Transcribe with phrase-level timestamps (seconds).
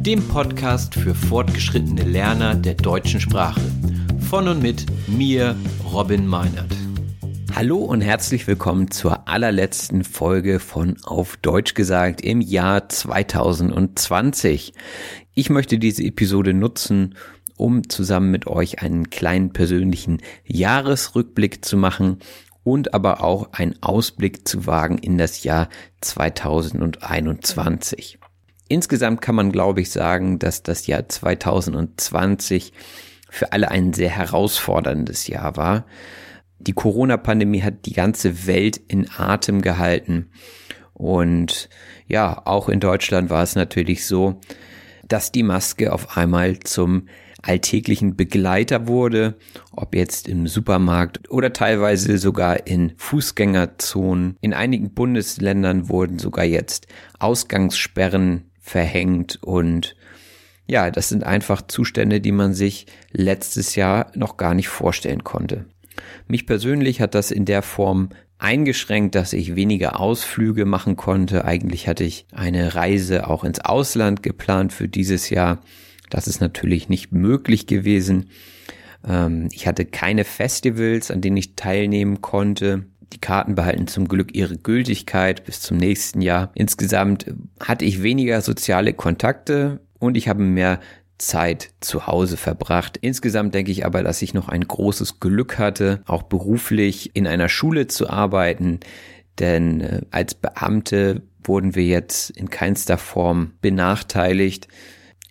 [0.00, 3.60] dem Podcast für fortgeschrittene Lerner der deutschen Sprache.
[4.30, 5.54] Von und mit mir,
[5.92, 6.74] Robin Meinert.
[7.54, 14.72] Hallo und herzlich willkommen zur allerletzten Folge von Auf Deutsch gesagt im Jahr 2020.
[15.34, 17.14] Ich möchte diese Episode nutzen,
[17.58, 22.20] um zusammen mit euch einen kleinen persönlichen Jahresrückblick zu machen
[22.64, 25.68] und aber auch einen Ausblick zu wagen in das Jahr
[26.00, 28.19] 2021.
[28.70, 32.72] Insgesamt kann man, glaube ich, sagen, dass das Jahr 2020
[33.28, 35.86] für alle ein sehr herausforderndes Jahr war.
[36.60, 40.30] Die Corona-Pandemie hat die ganze Welt in Atem gehalten.
[40.92, 41.68] Und
[42.06, 44.38] ja, auch in Deutschland war es natürlich so,
[45.08, 47.08] dass die Maske auf einmal zum
[47.42, 49.36] alltäglichen Begleiter wurde,
[49.72, 54.36] ob jetzt im Supermarkt oder teilweise sogar in Fußgängerzonen.
[54.40, 56.86] In einigen Bundesländern wurden sogar jetzt
[57.18, 59.96] Ausgangssperren verhängt und
[60.66, 65.64] ja, das sind einfach Zustände, die man sich letztes Jahr noch gar nicht vorstellen konnte.
[66.28, 71.44] Mich persönlich hat das in der Form eingeschränkt, dass ich weniger Ausflüge machen konnte.
[71.44, 75.58] Eigentlich hatte ich eine Reise auch ins Ausland geplant für dieses Jahr.
[76.08, 78.30] Das ist natürlich nicht möglich gewesen.
[79.06, 82.84] Ähm, ich hatte keine Festivals, an denen ich teilnehmen konnte.
[83.12, 86.50] Die Karten behalten zum Glück ihre Gültigkeit bis zum nächsten Jahr.
[86.54, 87.26] Insgesamt
[87.60, 90.80] hatte ich weniger soziale Kontakte und ich habe mehr
[91.18, 92.96] Zeit zu Hause verbracht.
[92.96, 97.48] Insgesamt denke ich aber, dass ich noch ein großes Glück hatte, auch beruflich in einer
[97.48, 98.80] Schule zu arbeiten,
[99.38, 104.68] denn äh, als Beamte wurden wir jetzt in keinster Form benachteiligt.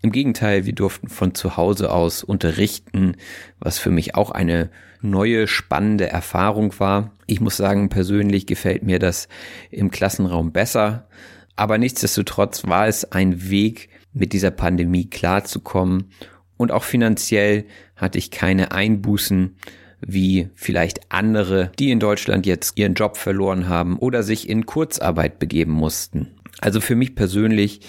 [0.01, 3.15] Im Gegenteil, wir durften von zu Hause aus unterrichten,
[3.59, 4.69] was für mich auch eine
[5.01, 7.11] neue, spannende Erfahrung war.
[7.25, 9.27] Ich muss sagen, persönlich gefällt mir das
[9.71, 11.07] im Klassenraum besser.
[11.55, 16.11] Aber nichtsdestotrotz war es ein Weg, mit dieser Pandemie klarzukommen.
[16.57, 19.55] Und auch finanziell hatte ich keine Einbußen
[20.01, 25.39] wie vielleicht andere, die in Deutschland jetzt ihren Job verloren haben oder sich in Kurzarbeit
[25.39, 26.35] begeben mussten.
[26.61, 27.81] Also für mich persönlich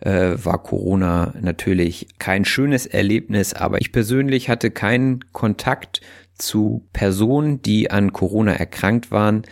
[0.00, 6.00] äh, war Corona natürlich kein schönes Erlebnis, aber ich persönlich hatte keinen Kontakt
[6.34, 9.42] zu Personen, die an Corona erkrankt waren.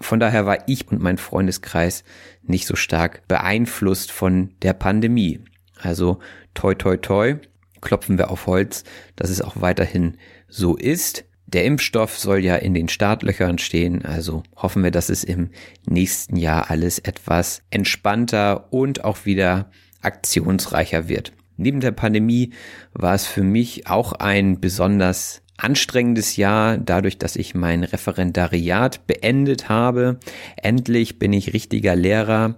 [0.00, 2.04] Von daher war ich und mein Freundeskreis
[2.42, 5.40] nicht so stark beeinflusst von der Pandemie.
[5.80, 6.18] Also
[6.54, 7.36] toi toi toi,
[7.80, 8.84] klopfen wir auf Holz,
[9.14, 10.18] dass es auch weiterhin
[10.48, 11.24] so ist.
[11.46, 15.50] Der Impfstoff soll ja in den Startlöchern stehen, also hoffen wir, dass es im
[15.88, 19.70] nächsten Jahr alles etwas entspannter und auch wieder
[20.02, 21.32] aktionsreicher wird.
[21.56, 22.52] Neben der Pandemie
[22.92, 29.68] war es für mich auch ein besonders anstrengendes Jahr, dadurch, dass ich mein Referendariat beendet
[29.68, 30.18] habe.
[30.56, 32.56] Endlich bin ich richtiger Lehrer.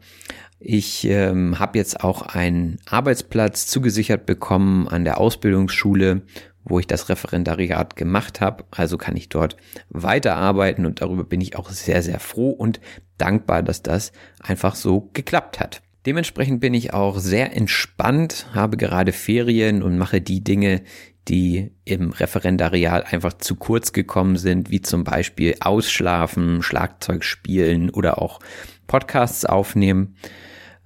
[0.61, 6.23] Ich ähm, habe jetzt auch einen Arbeitsplatz zugesichert bekommen an der Ausbildungsschule,
[6.69, 8.65] wo ich das Referendariat gemacht habe.
[8.71, 9.57] Also kann ich dort
[9.89, 12.81] weiterarbeiten und darüber bin ich auch sehr, sehr froh und
[13.17, 15.83] dankbar, dass das einfach so geklappt hat.
[16.07, 20.83] Dementsprechend bin ich auch sehr entspannt, habe gerade Ferien und mache die Dinge,
[21.29, 28.23] die im Referendariat einfach zu kurz gekommen sind, wie zum Beispiel Ausschlafen, Schlagzeug spielen oder
[28.23, 28.41] auch
[28.87, 30.17] Podcasts aufnehmen.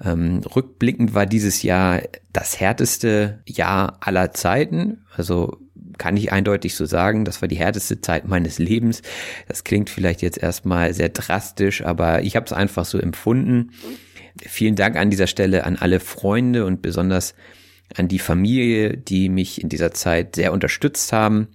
[0.05, 2.02] Ähm, rückblickend war dieses Jahr
[2.32, 5.05] das härteste Jahr aller Zeiten.
[5.14, 5.58] Also
[6.02, 9.02] kann ich eindeutig so sagen, das war die härteste Zeit meines Lebens.
[9.46, 13.70] Das klingt vielleicht jetzt erstmal sehr drastisch, aber ich habe es einfach so empfunden.
[14.44, 17.37] Vielen Dank an dieser Stelle an alle Freunde und besonders
[17.94, 21.46] an die Familie, die mich in dieser Zeit sehr unterstützt haben.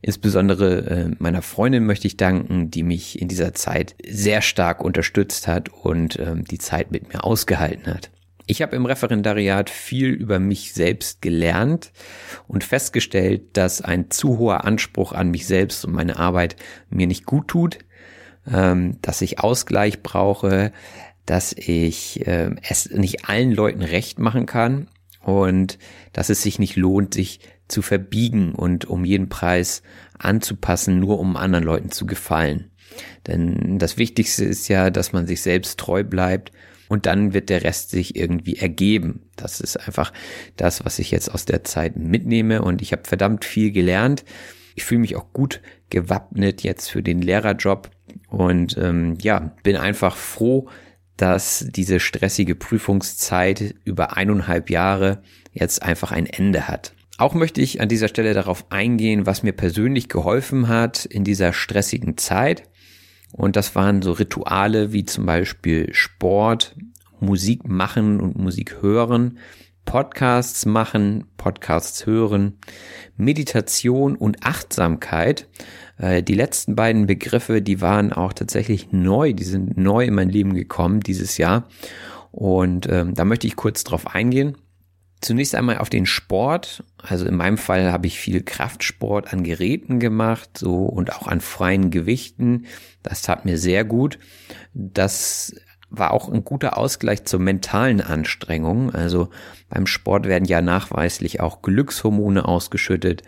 [0.00, 5.46] Insbesondere äh, meiner Freundin möchte ich danken, die mich in dieser Zeit sehr stark unterstützt
[5.46, 8.10] hat und ähm, die Zeit mit mir ausgehalten hat.
[8.52, 11.90] Ich habe im Referendariat viel über mich selbst gelernt
[12.46, 16.56] und festgestellt, dass ein zu hoher Anspruch an mich selbst und meine Arbeit
[16.90, 17.78] mir nicht gut tut,
[18.46, 20.70] ähm, dass ich Ausgleich brauche,
[21.24, 24.88] dass ich äh, es nicht allen Leuten recht machen kann
[25.22, 25.78] und
[26.12, 29.82] dass es sich nicht lohnt, sich zu verbiegen und um jeden Preis
[30.18, 32.70] anzupassen, nur um anderen Leuten zu gefallen.
[33.26, 36.52] Denn das Wichtigste ist ja, dass man sich selbst treu bleibt
[36.92, 39.22] und dann wird der Rest sich irgendwie ergeben.
[39.34, 40.12] Das ist einfach
[40.58, 44.26] das, was ich jetzt aus der Zeit mitnehme und ich habe verdammt viel gelernt.
[44.74, 47.90] Ich fühle mich auch gut gewappnet jetzt für den Lehrerjob
[48.28, 50.68] und ähm, ja, bin einfach froh,
[51.16, 56.92] dass diese stressige Prüfungszeit über eineinhalb Jahre jetzt einfach ein Ende hat.
[57.16, 61.54] Auch möchte ich an dieser Stelle darauf eingehen, was mir persönlich geholfen hat in dieser
[61.54, 62.64] stressigen Zeit.
[63.32, 66.76] Und das waren so Rituale wie zum Beispiel Sport,
[67.20, 69.38] Musik machen und Musik hören,
[69.84, 72.58] Podcasts machen, Podcasts hören,
[73.16, 75.48] Meditation und Achtsamkeit.
[75.98, 80.28] Äh, die letzten beiden Begriffe, die waren auch tatsächlich neu, die sind neu in mein
[80.28, 81.68] Leben gekommen dieses Jahr.
[82.30, 84.56] Und ähm, da möchte ich kurz drauf eingehen.
[85.22, 86.82] Zunächst einmal auf den Sport.
[86.98, 91.40] Also in meinem Fall habe ich viel Kraftsport an Geräten gemacht, so und auch an
[91.40, 92.66] freien Gewichten.
[93.04, 94.18] Das tat mir sehr gut.
[94.74, 95.54] Das
[95.90, 98.92] war auch ein guter Ausgleich zur mentalen Anstrengung.
[98.92, 99.28] Also
[99.68, 103.22] beim Sport werden ja nachweislich auch Glückshormone ausgeschüttet.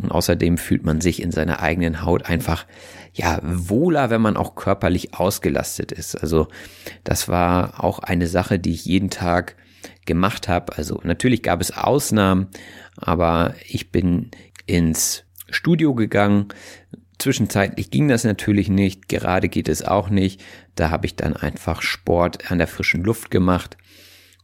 [0.00, 2.64] Und außerdem fühlt man sich in seiner eigenen Haut einfach,
[3.12, 6.16] ja, wohler, wenn man auch körperlich ausgelastet ist.
[6.16, 6.48] Also
[7.04, 9.56] das war auch eine Sache, die ich jeden Tag
[10.06, 10.76] gemacht habe.
[10.76, 12.48] Also natürlich gab es Ausnahmen,
[12.96, 14.30] aber ich bin
[14.66, 16.48] ins Studio gegangen.
[17.18, 20.42] Zwischenzeitlich ging das natürlich nicht, gerade geht es auch nicht.
[20.74, 23.76] Da habe ich dann einfach Sport an der frischen Luft gemacht.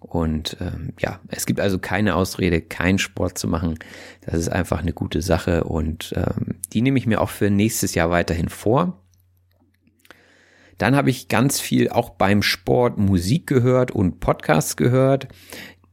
[0.01, 3.79] Und ähm, ja, es gibt also keine Ausrede, keinen Sport zu machen.
[4.23, 7.95] Das ist einfach eine gute Sache und ähm, die nehme ich mir auch für nächstes
[7.95, 8.99] Jahr weiterhin vor.
[10.81, 15.29] Dann habe ich ganz viel auch beim Sport Musik gehört und Podcasts gehört.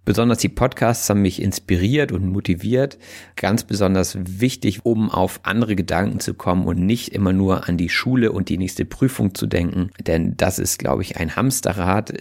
[0.06, 2.98] Besonders die Podcasts haben mich inspiriert und motiviert.
[3.36, 7.90] Ganz besonders wichtig, um auf andere Gedanken zu kommen und nicht immer nur an die
[7.90, 9.92] Schule und die nächste Prüfung zu denken.
[10.00, 12.14] Denn das ist, glaube ich, ein Hamsterrad,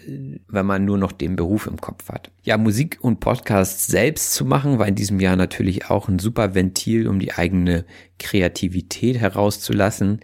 [0.49, 2.33] wenn man nur noch den Beruf im Kopf hat.
[2.43, 6.57] Ja, Musik und Podcasts selbst zu machen, war in diesem Jahr natürlich auch ein super
[6.57, 7.85] Ventil, um die eigene
[8.19, 10.19] Kreativität herauszulassen.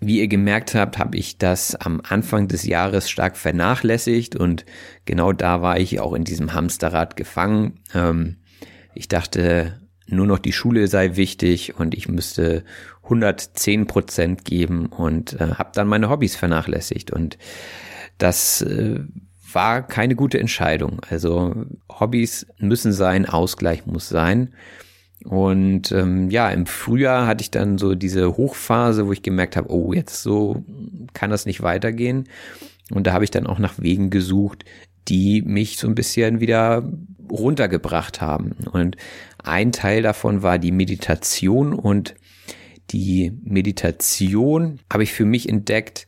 [0.00, 4.66] Wie ihr gemerkt habt, habe ich das am Anfang des Jahres stark vernachlässigt und
[5.06, 7.80] genau da war ich auch in diesem Hamsterrad gefangen.
[7.94, 8.36] Ähm,
[8.94, 12.64] ich dachte, nur noch die Schule sei wichtig und ich müsste
[13.04, 17.38] 110 Prozent geben und äh, habe dann meine Hobbys vernachlässigt und
[18.18, 19.00] das äh,
[19.52, 21.00] war keine gute Entscheidung.
[21.08, 24.52] Also Hobbys müssen sein, Ausgleich muss sein.
[25.28, 29.72] Und ähm, ja, im Frühjahr hatte ich dann so diese Hochphase, wo ich gemerkt habe,
[29.72, 30.64] oh, jetzt so
[31.14, 32.28] kann das nicht weitergehen.
[32.92, 34.64] Und da habe ich dann auch nach Wegen gesucht,
[35.08, 36.88] die mich so ein bisschen wieder
[37.30, 38.52] runtergebracht haben.
[38.70, 38.96] Und
[39.42, 42.14] ein Teil davon war die Meditation und
[42.90, 46.06] die Meditation habe ich für mich entdeckt,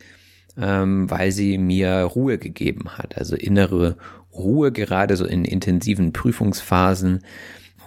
[0.56, 3.96] ähm, weil sie mir Ruhe gegeben hat, also innere
[4.32, 7.24] Ruhe gerade so in intensiven Prüfungsphasen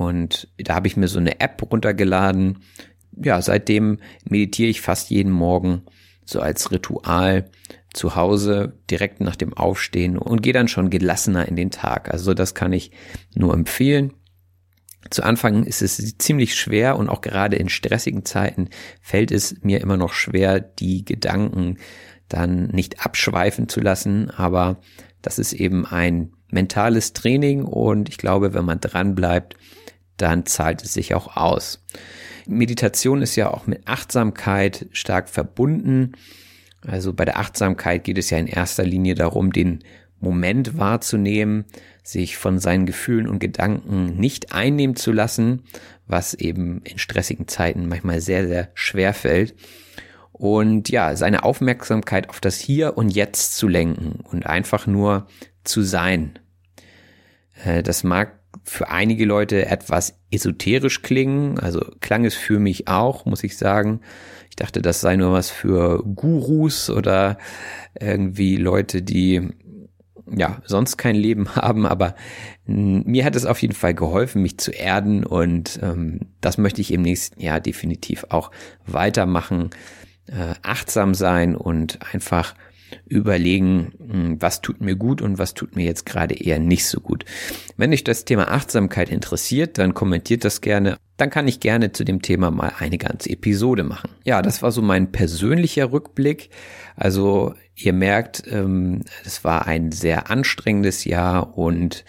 [0.01, 2.59] und da habe ich mir so eine App runtergeladen.
[3.23, 5.83] Ja, seitdem meditiere ich fast jeden Morgen
[6.25, 7.49] so als Ritual
[7.93, 12.11] zu Hause direkt nach dem Aufstehen und gehe dann schon gelassener in den Tag.
[12.11, 12.91] Also das kann ich
[13.35, 14.13] nur empfehlen.
[15.09, 18.69] Zu Anfang ist es ziemlich schwer und auch gerade in stressigen Zeiten
[19.01, 21.77] fällt es mir immer noch schwer, die Gedanken
[22.29, 24.29] dann nicht abschweifen zu lassen.
[24.29, 24.79] Aber
[25.21, 29.55] das ist eben ein mentales Training und ich glaube, wenn man dran bleibt,
[30.21, 31.83] dann zahlt es sich auch aus.
[32.47, 36.13] Meditation ist ja auch mit Achtsamkeit stark verbunden.
[36.85, 39.79] Also bei der Achtsamkeit geht es ja in erster Linie darum, den
[40.19, 41.65] Moment wahrzunehmen,
[42.03, 45.63] sich von seinen Gefühlen und Gedanken nicht einnehmen zu lassen,
[46.07, 49.55] was eben in stressigen Zeiten manchmal sehr, sehr schwer fällt.
[50.31, 55.27] Und ja, seine Aufmerksamkeit auf das Hier und Jetzt zu lenken und einfach nur
[55.63, 56.39] zu sein.
[57.63, 63.25] Äh, das mag für einige Leute etwas esoterisch klingen, also klang es für mich auch,
[63.25, 64.01] muss ich sagen.
[64.49, 67.37] Ich dachte, das sei nur was für Gurus oder
[67.99, 69.49] irgendwie Leute, die
[70.33, 72.15] ja, sonst kein Leben haben, aber
[72.65, 75.25] mir hat es auf jeden Fall geholfen, mich zu erden.
[75.25, 78.51] Und ähm, das möchte ich im nächsten Jahr definitiv auch
[78.85, 79.71] weitermachen,
[80.27, 82.55] äh, achtsam sein und einfach
[83.05, 86.99] überlegen, hm, was tut mir gut und was tut mir jetzt gerade eher nicht so
[86.99, 87.25] gut.
[87.77, 90.97] Wenn dich das Thema Achtsamkeit interessiert, dann kommentiert das gerne.
[91.17, 94.09] Dann kann ich gerne zu dem Thema mal eine ganze Episode machen.
[94.23, 96.49] Ja, das war so mein persönlicher Rückblick.
[96.95, 102.05] Also ihr merkt, ähm, es war ein sehr anstrengendes Jahr und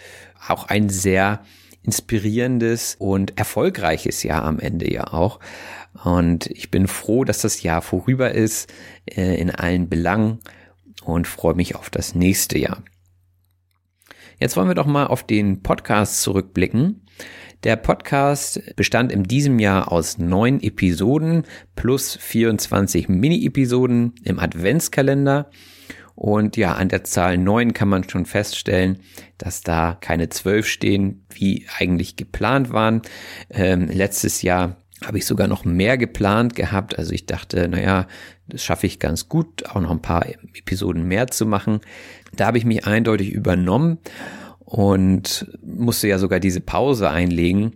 [0.47, 1.43] auch ein sehr
[1.83, 5.39] inspirierendes und erfolgreiches Jahr am Ende ja auch.
[6.03, 8.71] Und ich bin froh, dass das Jahr vorüber ist
[9.05, 10.39] äh, in allen Belangen
[11.05, 12.83] und freue mich auf das nächste Jahr.
[14.39, 17.05] Jetzt wollen wir doch mal auf den Podcast zurückblicken.
[17.63, 21.43] Der Podcast bestand in diesem Jahr aus neun Episoden
[21.75, 25.49] plus 24 Mini-Episoden im Adventskalender.
[26.15, 28.99] Und ja, an der Zahl neun kann man schon feststellen,
[29.37, 33.01] dass da keine zwölf stehen, wie eigentlich geplant waren.
[33.49, 36.97] Ähm, letztes Jahr habe ich sogar noch mehr geplant gehabt.
[36.97, 38.07] Also ich dachte, naja,
[38.47, 41.81] das schaffe ich ganz gut, auch noch ein paar Episoden mehr zu machen.
[42.35, 43.99] Da habe ich mich eindeutig übernommen
[44.59, 47.73] und musste ja sogar diese Pause einlegen.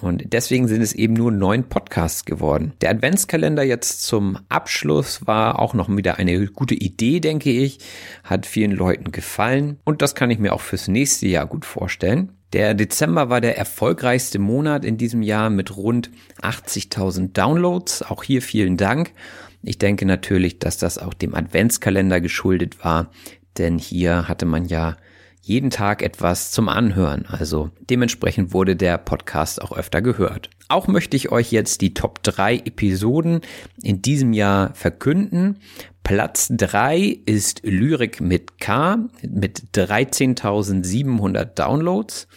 [0.00, 2.72] Und deswegen sind es eben nur neun Podcasts geworden.
[2.80, 7.78] Der Adventskalender jetzt zum Abschluss war auch noch wieder eine gute Idee, denke ich.
[8.24, 9.78] Hat vielen Leuten gefallen.
[9.84, 12.32] Und das kann ich mir auch fürs nächste Jahr gut vorstellen.
[12.52, 16.10] Der Dezember war der erfolgreichste Monat in diesem Jahr mit rund
[16.42, 18.02] 80.000 Downloads.
[18.02, 19.12] Auch hier vielen Dank.
[19.62, 23.10] Ich denke natürlich, dass das auch dem Adventskalender geschuldet war,
[23.58, 24.96] denn hier hatte man ja
[25.40, 27.26] jeden Tag etwas zum Anhören.
[27.26, 30.50] Also dementsprechend wurde der Podcast auch öfter gehört.
[30.68, 33.40] Auch möchte ich euch jetzt die Top 3 Episoden
[33.82, 35.58] in diesem Jahr verkünden.
[36.04, 42.28] Platz 3 ist Lyrik mit K mit 13.700 Downloads.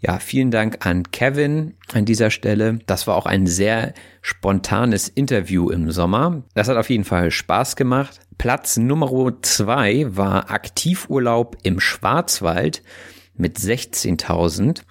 [0.00, 2.80] Ja, vielen Dank an Kevin an dieser Stelle.
[2.86, 6.42] Das war auch ein sehr spontanes Interview im Sommer.
[6.54, 8.20] Das hat auf jeden Fall Spaß gemacht.
[8.38, 12.82] Platz Nummer 2 war Aktivurlaub im Schwarzwald
[13.34, 14.82] mit 16.000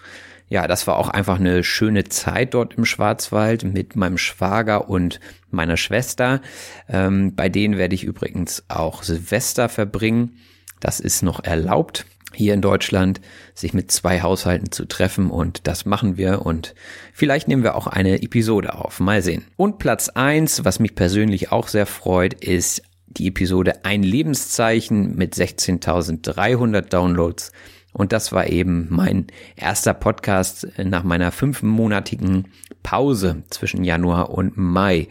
[0.51, 5.22] ja, das war auch einfach eine schöne Zeit dort im Schwarzwald mit meinem Schwager und
[5.50, 6.41] meiner Schwester.
[6.89, 10.39] Ähm, bei denen werde ich übrigens auch Silvester verbringen.
[10.81, 13.22] Das ist noch erlaubt hier in Deutschland,
[13.53, 16.75] sich mit zwei Haushalten zu treffen und das machen wir und
[17.13, 19.00] vielleicht nehmen wir auch eine Episode auf.
[19.00, 19.46] Mal sehen.
[19.55, 25.34] Und Platz eins, was mich persönlich auch sehr freut, ist die Episode Ein Lebenszeichen mit
[25.34, 27.53] 16.300 Downloads.
[27.93, 32.48] Und das war eben mein erster Podcast nach meiner fünfmonatigen
[32.83, 35.07] Pause zwischen Januar und Mai.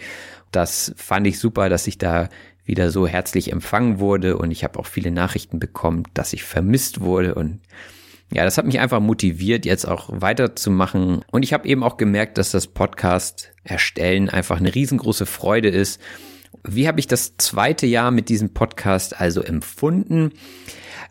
[0.51, 2.29] Das fand ich super, dass ich da
[2.65, 7.01] wieder so herzlich empfangen wurde und ich habe auch viele Nachrichten bekommen, dass ich vermisst
[7.01, 7.61] wurde und
[8.33, 11.23] ja, das hat mich einfach motiviert, jetzt auch weiterzumachen.
[11.33, 16.01] Und ich habe eben auch gemerkt, dass das Podcast erstellen einfach eine riesengroße Freude ist.
[16.64, 20.33] Wie habe ich das zweite Jahr mit diesem Podcast also empfunden?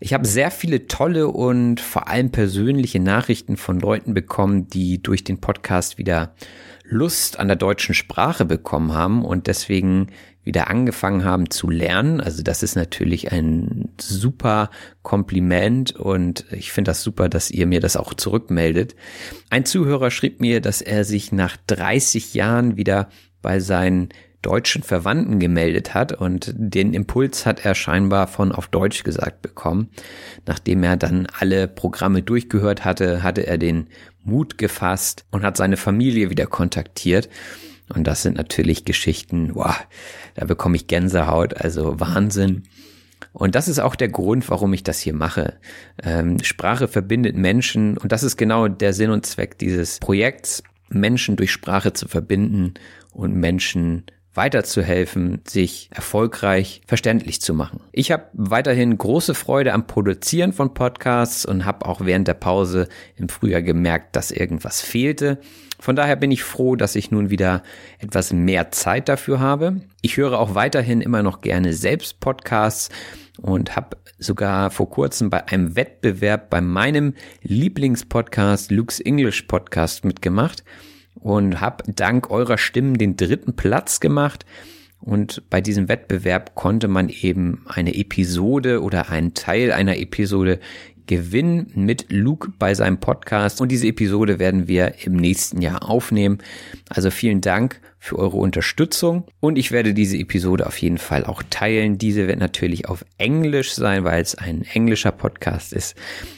[0.01, 5.23] Ich habe sehr viele tolle und vor allem persönliche Nachrichten von Leuten bekommen, die durch
[5.23, 6.35] den Podcast wieder
[6.85, 10.07] Lust an der deutschen Sprache bekommen haben und deswegen
[10.43, 12.21] wieder angefangen haben zu lernen.
[12.21, 14.69] Also das ist natürlich ein super
[15.03, 18.95] Kompliment und ich finde das super, dass ihr mir das auch zurückmeldet.
[19.49, 23.09] Ein Zuhörer schrieb mir, dass er sich nach 30 Jahren wieder
[23.41, 24.09] bei seinen
[24.41, 29.89] deutschen Verwandten gemeldet hat und den Impuls hat er scheinbar von auf Deutsch gesagt bekommen.
[30.45, 33.87] Nachdem er dann alle Programme durchgehört hatte, hatte er den
[34.23, 37.29] Mut gefasst und hat seine Familie wieder kontaktiert.
[37.93, 39.75] Und das sind natürlich Geschichten, wow,
[40.35, 42.63] da bekomme ich Gänsehaut, also Wahnsinn.
[43.33, 45.55] Und das ist auch der Grund, warum ich das hier mache.
[46.01, 51.35] Ähm, Sprache verbindet Menschen und das ist genau der Sinn und Zweck dieses Projekts, Menschen
[51.35, 52.75] durch Sprache zu verbinden
[53.11, 57.81] und Menschen weiterzuhelfen, sich erfolgreich verständlich zu machen.
[57.91, 62.87] Ich habe weiterhin große Freude am Produzieren von Podcasts und habe auch während der Pause
[63.15, 65.39] im Frühjahr gemerkt, dass irgendwas fehlte.
[65.79, 67.63] Von daher bin ich froh, dass ich nun wieder
[67.99, 69.81] etwas mehr Zeit dafür habe.
[70.01, 72.89] Ich höre auch weiterhin immer noch gerne selbst Podcasts
[73.41, 80.63] und habe sogar vor kurzem bei einem Wettbewerb bei meinem Lieblingspodcast Luke's English Podcast mitgemacht
[81.15, 84.45] und habe dank eurer Stimmen den dritten Platz gemacht.
[84.99, 90.59] Und bei diesem Wettbewerb konnte man eben eine Episode oder einen Teil einer Episode
[91.09, 93.61] gewinnen mit Luke bei seinem Podcast.
[93.61, 96.37] Und diese Episode werden wir im nächsten Jahr aufnehmen.
[96.87, 99.25] Also vielen Dank für eure Unterstützung.
[99.39, 101.97] Und ich werde diese Episode auf jeden Fall auch teilen.
[101.97, 105.95] Diese wird natürlich auf Englisch sein, weil es ein englischer Podcast ist.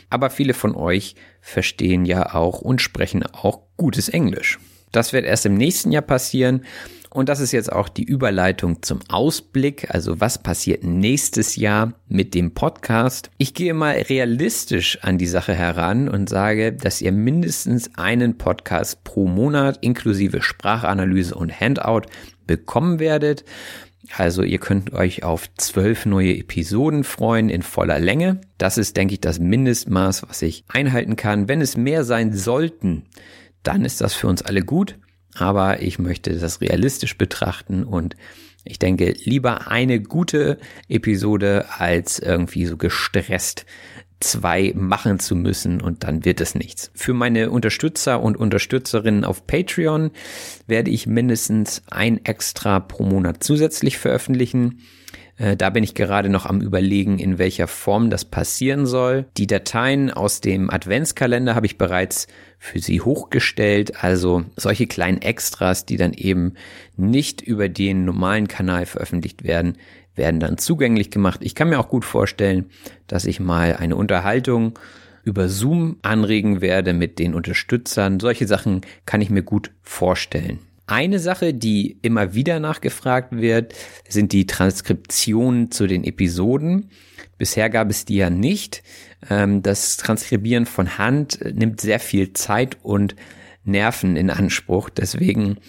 [0.09, 4.57] Aber viele von euch verstehen ja auch und sprechen auch gutes Englisch.
[4.93, 6.63] Das wird erst im nächsten Jahr passieren.
[7.13, 9.93] Und das ist jetzt auch die Überleitung zum Ausblick.
[9.93, 13.29] Also was passiert nächstes Jahr mit dem Podcast?
[13.37, 19.03] Ich gehe mal realistisch an die Sache heran und sage, dass ihr mindestens einen Podcast
[19.03, 22.03] pro Monat inklusive Sprachanalyse und Handout
[22.47, 23.43] bekommen werdet.
[24.15, 28.39] Also ihr könnt euch auf zwölf neue Episoden freuen in voller Länge.
[28.57, 31.49] Das ist, denke ich, das Mindestmaß, was ich einhalten kann.
[31.49, 33.03] Wenn es mehr sein sollten,
[33.63, 34.97] dann ist das für uns alle gut.
[35.35, 38.15] Aber ich möchte das realistisch betrachten und
[38.63, 43.65] ich denke, lieber eine gute Episode als irgendwie so gestresst
[44.19, 46.91] zwei machen zu müssen und dann wird es nichts.
[46.93, 50.11] Für meine Unterstützer und Unterstützerinnen auf Patreon
[50.67, 54.81] werde ich mindestens ein extra pro Monat zusätzlich veröffentlichen.
[55.37, 59.25] Äh, da bin ich gerade noch am Überlegen, in welcher Form das passieren soll.
[59.37, 62.27] Die Dateien aus dem Adventskalender habe ich bereits
[62.63, 64.03] für Sie hochgestellt.
[64.03, 66.53] Also solche kleinen Extras, die dann eben
[66.95, 69.79] nicht über den normalen Kanal veröffentlicht werden,
[70.15, 71.39] werden dann zugänglich gemacht.
[71.43, 72.69] Ich kann mir auch gut vorstellen,
[73.07, 74.77] dass ich mal eine Unterhaltung
[75.23, 78.19] über Zoom anregen werde mit den Unterstützern.
[78.19, 80.59] Solche Sachen kann ich mir gut vorstellen.
[80.91, 83.73] Eine Sache, die immer wieder nachgefragt wird,
[84.09, 86.89] sind die Transkriptionen zu den Episoden.
[87.37, 88.83] Bisher gab es die ja nicht.
[89.29, 93.15] Ähm, das Transkribieren von Hand nimmt sehr viel Zeit und
[93.63, 94.89] Nerven in Anspruch.
[94.89, 95.59] Deswegen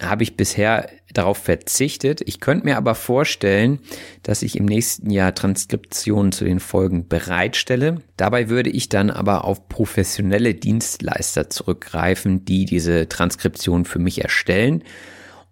[0.00, 2.20] habe ich bisher darauf verzichtet.
[2.26, 3.80] Ich könnte mir aber vorstellen,
[4.22, 8.02] dass ich im nächsten Jahr Transkriptionen zu den Folgen bereitstelle.
[8.16, 14.84] Dabei würde ich dann aber auf professionelle Dienstleister zurückgreifen, die diese Transkription für mich erstellen.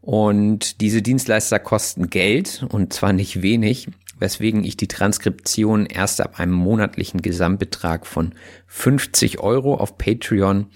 [0.01, 3.89] Und diese Dienstleister kosten Geld und zwar nicht wenig,
[4.19, 8.33] weswegen ich die Transkription erst ab einem monatlichen Gesamtbetrag von
[8.67, 10.67] 50 Euro auf Patreon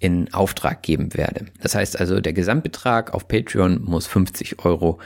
[0.00, 1.46] in Auftrag geben werde.
[1.62, 4.98] Das heißt also, der Gesamtbetrag auf Patreon muss 50 Euro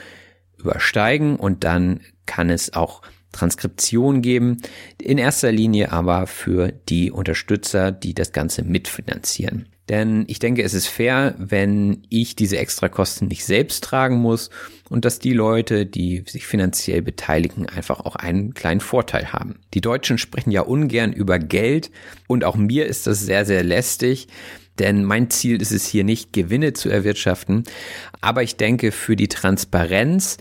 [0.57, 3.01] übersteigen und dann kann es auch
[3.33, 4.57] Transkription geben.
[4.97, 9.67] In erster Linie aber für die Unterstützer, die das Ganze mitfinanzieren.
[9.89, 14.49] Denn ich denke, es ist fair, wenn ich diese Extrakosten nicht selbst tragen muss
[14.89, 19.59] und dass die Leute, die sich finanziell beteiligen, einfach auch einen kleinen Vorteil haben.
[19.75, 21.91] Die Deutschen sprechen ja ungern über Geld
[22.27, 24.27] und auch mir ist das sehr, sehr lästig.
[24.79, 27.63] Denn mein Ziel ist es hier nicht, Gewinne zu erwirtschaften.
[28.21, 30.37] Aber ich denke, für die Transparenz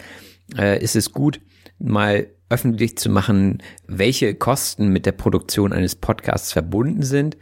[0.56, 1.40] äh, ist es gut,
[1.78, 7.36] mal öffentlich zu machen, welche Kosten mit der Produktion eines Podcasts verbunden sind.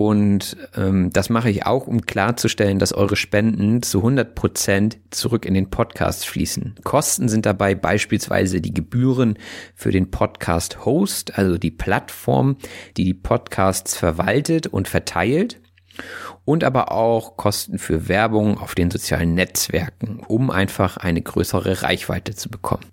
[0.00, 5.44] Und ähm, das mache ich auch, um klarzustellen, dass eure Spenden zu 100 Prozent zurück
[5.44, 6.76] in den Podcast fließen.
[6.84, 9.36] Kosten sind dabei beispielsweise die Gebühren
[9.74, 12.56] für den Podcast-Host, also die Plattform,
[12.96, 15.60] die die Podcasts verwaltet und verteilt
[16.44, 22.34] und aber auch Kosten für Werbung auf den sozialen Netzwerken, um einfach eine größere Reichweite
[22.34, 22.84] zu bekommen.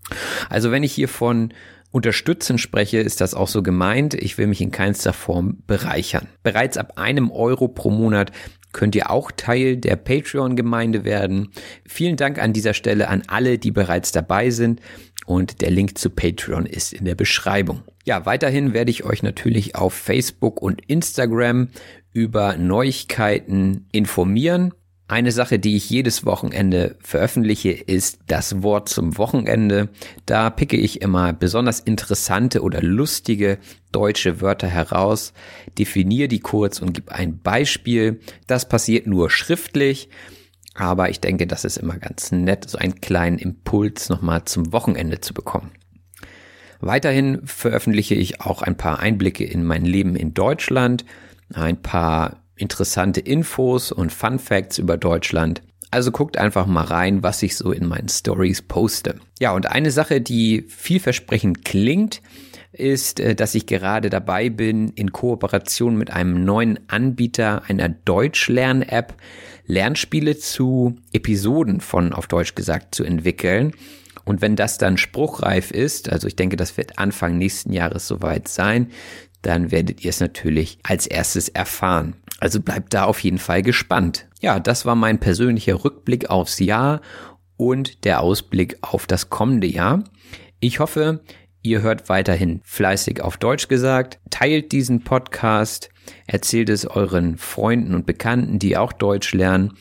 [0.50, 1.54] Also wenn ich hier von
[1.92, 4.14] Unterstützen spreche, ist das auch so gemeint.
[4.14, 6.28] Ich will mich in keinster Form bereichern.
[6.44, 8.32] Bereits ab einem Euro pro Monat
[8.74, 11.50] könnt ihr auch Teil der Patreon-Gemeinde werden.
[11.88, 14.82] Vielen Dank an dieser Stelle an alle, die bereits dabei sind
[15.26, 17.82] und der Link zu Patreon ist in der Beschreibung.
[18.08, 21.68] Ja, weiterhin werde ich euch natürlich auf Facebook und Instagram
[22.14, 24.74] über Neuigkeiten informieren.
[25.10, 29.90] Eine Sache, die ich jedes Wochenende veröffentliche, ist das Wort zum Wochenende.
[30.26, 33.58] Da picke ich immer besonders interessante oder lustige
[33.92, 35.34] deutsche Wörter heraus,
[35.78, 38.22] definiere die kurz und gebe ein Beispiel.
[38.48, 40.08] Das passiert nur schriftlich,
[40.76, 45.20] aber ich denke, das ist immer ganz nett, so einen kleinen Impuls nochmal zum Wochenende
[45.20, 45.72] zu bekommen.
[46.80, 51.06] Weiterhin veröffentliche ich auch ein paar Einblicke in mein Leben in Deutschland
[51.54, 55.62] ein paar interessante Infos und Fun Facts über Deutschland.
[55.90, 59.16] Also guckt einfach mal rein, was ich so in meinen Stories poste.
[59.40, 62.22] Ja, und eine Sache, die vielversprechend klingt,
[62.74, 69.16] ist, äh, dass ich gerade dabei bin, in Kooperation mit einem neuen Anbieter einer Deutschlern-App
[69.66, 73.74] Lernspiele zu Episoden von, auf Deutsch gesagt, zu entwickeln.
[74.28, 78.50] Und wenn das dann spruchreif ist, also ich denke, das wird Anfang nächsten Jahres soweit
[78.50, 78.92] sein,
[79.42, 82.18] dann werdet ihr es natürlich als erstes erfahren.
[82.40, 84.28] Also bleibt da auf jeden Fall gespannt.
[84.42, 87.00] Ja, das war mein persönlicher Rückblick aufs Jahr
[87.56, 90.04] und der Ausblick auf das kommende Jahr.
[90.60, 91.22] Ich hoffe,
[91.62, 95.90] ihr hört weiterhin fleißig auf Deutsch gesagt, teilt diesen Podcast,
[96.26, 99.78] erzählt es euren Freunden und Bekannten, die auch Deutsch lernen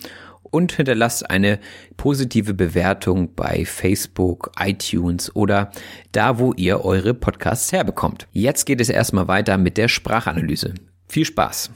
[0.56, 1.58] und hinterlasst eine
[1.98, 5.70] positive Bewertung bei Facebook, iTunes oder
[6.12, 8.26] da, wo ihr eure Podcasts herbekommt.
[8.32, 10.72] Jetzt geht es erstmal weiter mit der Sprachanalyse.
[11.08, 11.75] Viel Spaß!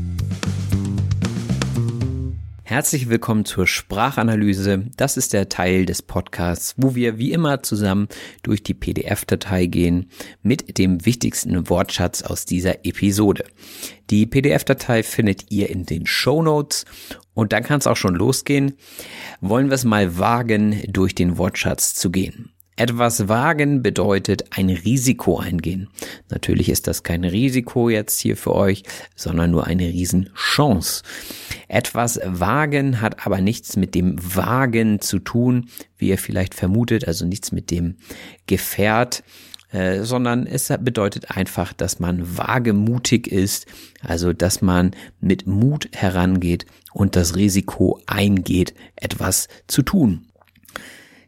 [2.71, 4.85] Herzlich willkommen zur Sprachanalyse.
[4.95, 8.07] Das ist der Teil des Podcasts, wo wir wie immer zusammen
[8.43, 10.09] durch die PDF-Datei gehen
[10.41, 13.43] mit dem wichtigsten Wortschatz aus dieser Episode.
[14.09, 16.85] Die PDF-Datei findet ihr in den Show Notes
[17.33, 18.77] und dann kann es auch schon losgehen.
[19.41, 22.53] Wollen wir es mal wagen, durch den Wortschatz zu gehen.
[22.81, 25.87] Etwas wagen bedeutet ein Risiko eingehen.
[26.31, 28.81] Natürlich ist das kein Risiko jetzt hier für euch,
[29.15, 31.03] sondern nur eine Riesenchance.
[31.67, 37.23] Etwas wagen hat aber nichts mit dem Wagen zu tun, wie ihr vielleicht vermutet, also
[37.23, 37.97] nichts mit dem
[38.47, 39.23] Gefährt,
[39.71, 43.67] äh, sondern es bedeutet einfach, dass man wagemutig ist,
[44.01, 50.30] also dass man mit Mut herangeht und das Risiko eingeht, etwas zu tun.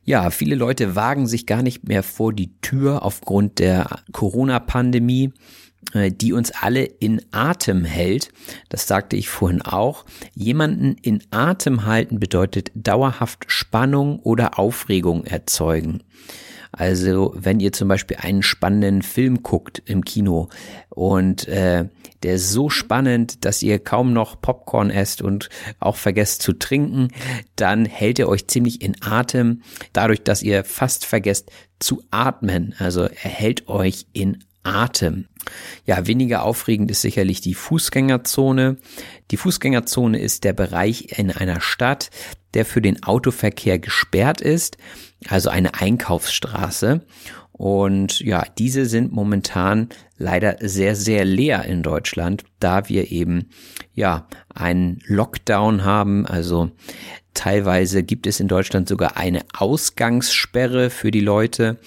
[0.05, 5.31] Ja, viele Leute wagen sich gar nicht mehr vor die Tür aufgrund der Corona-Pandemie,
[5.93, 8.29] äh, die uns alle in Atem hält.
[8.67, 10.05] Das sagte ich vorhin auch.
[10.35, 16.03] Jemanden in Atem halten bedeutet dauerhaft Spannung oder Aufregung erzeugen.
[16.73, 20.49] Also wenn ihr zum Beispiel einen spannenden Film guckt im Kino
[20.89, 21.87] und äh,
[22.23, 27.09] der ist so spannend, dass ihr kaum noch Popcorn esst und auch vergesst zu trinken,
[27.55, 32.73] dann hält er euch ziemlich in Atem, dadurch, dass ihr fast vergesst zu atmen.
[32.79, 35.27] Also er hält euch in Atem.
[35.85, 38.77] Ja, weniger aufregend ist sicherlich die Fußgängerzone.
[39.31, 42.09] Die Fußgängerzone ist der Bereich in einer Stadt,
[42.53, 44.77] der für den Autoverkehr gesperrt ist,
[45.27, 47.05] also eine Einkaufsstraße.
[47.51, 53.49] Und ja, diese sind momentan leider sehr, sehr leer in Deutschland, da wir eben
[53.93, 56.25] ja einen Lockdown haben.
[56.25, 56.71] Also
[57.33, 61.79] Teilweise gibt es in Deutschland sogar eine Ausgangssperre für die Leute.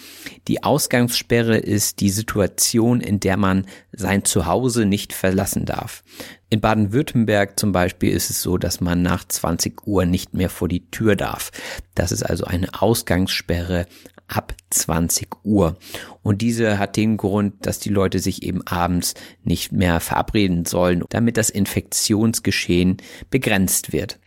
[0.48, 6.02] Die Ausgangssperre ist die Situation, in der man sein Zuhause nicht verlassen darf.
[6.50, 10.68] In Baden-Württemberg zum Beispiel ist es so, dass man nach 20 Uhr nicht mehr vor
[10.68, 11.50] die Tür darf.
[11.94, 13.86] Das ist also eine Ausgangssperre
[14.28, 15.76] ab 20 Uhr.
[16.22, 21.04] Und diese hat den Grund, dass die Leute sich eben abends nicht mehr verabreden sollen,
[21.08, 22.96] damit das Infektionsgeschehen
[23.30, 24.18] begrenzt wird.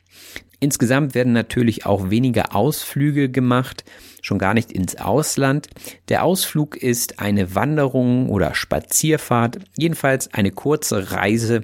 [0.60, 3.86] Insgesamt werden natürlich auch weniger Ausflüge gemacht,
[4.22, 5.68] schon gar nicht ins Ausland.
[6.10, 11.64] Der Ausflug ist eine Wanderung oder Spazierfahrt, jedenfalls eine kurze Reise,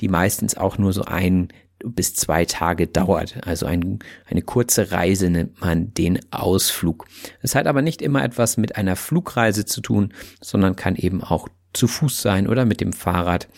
[0.00, 1.48] die meistens auch nur so ein
[1.84, 3.46] bis zwei Tage dauert.
[3.46, 7.06] Also ein, eine kurze Reise nennt man den Ausflug.
[7.40, 11.48] Es hat aber nicht immer etwas mit einer Flugreise zu tun, sondern kann eben auch
[11.72, 13.48] zu Fuß sein oder mit dem Fahrrad.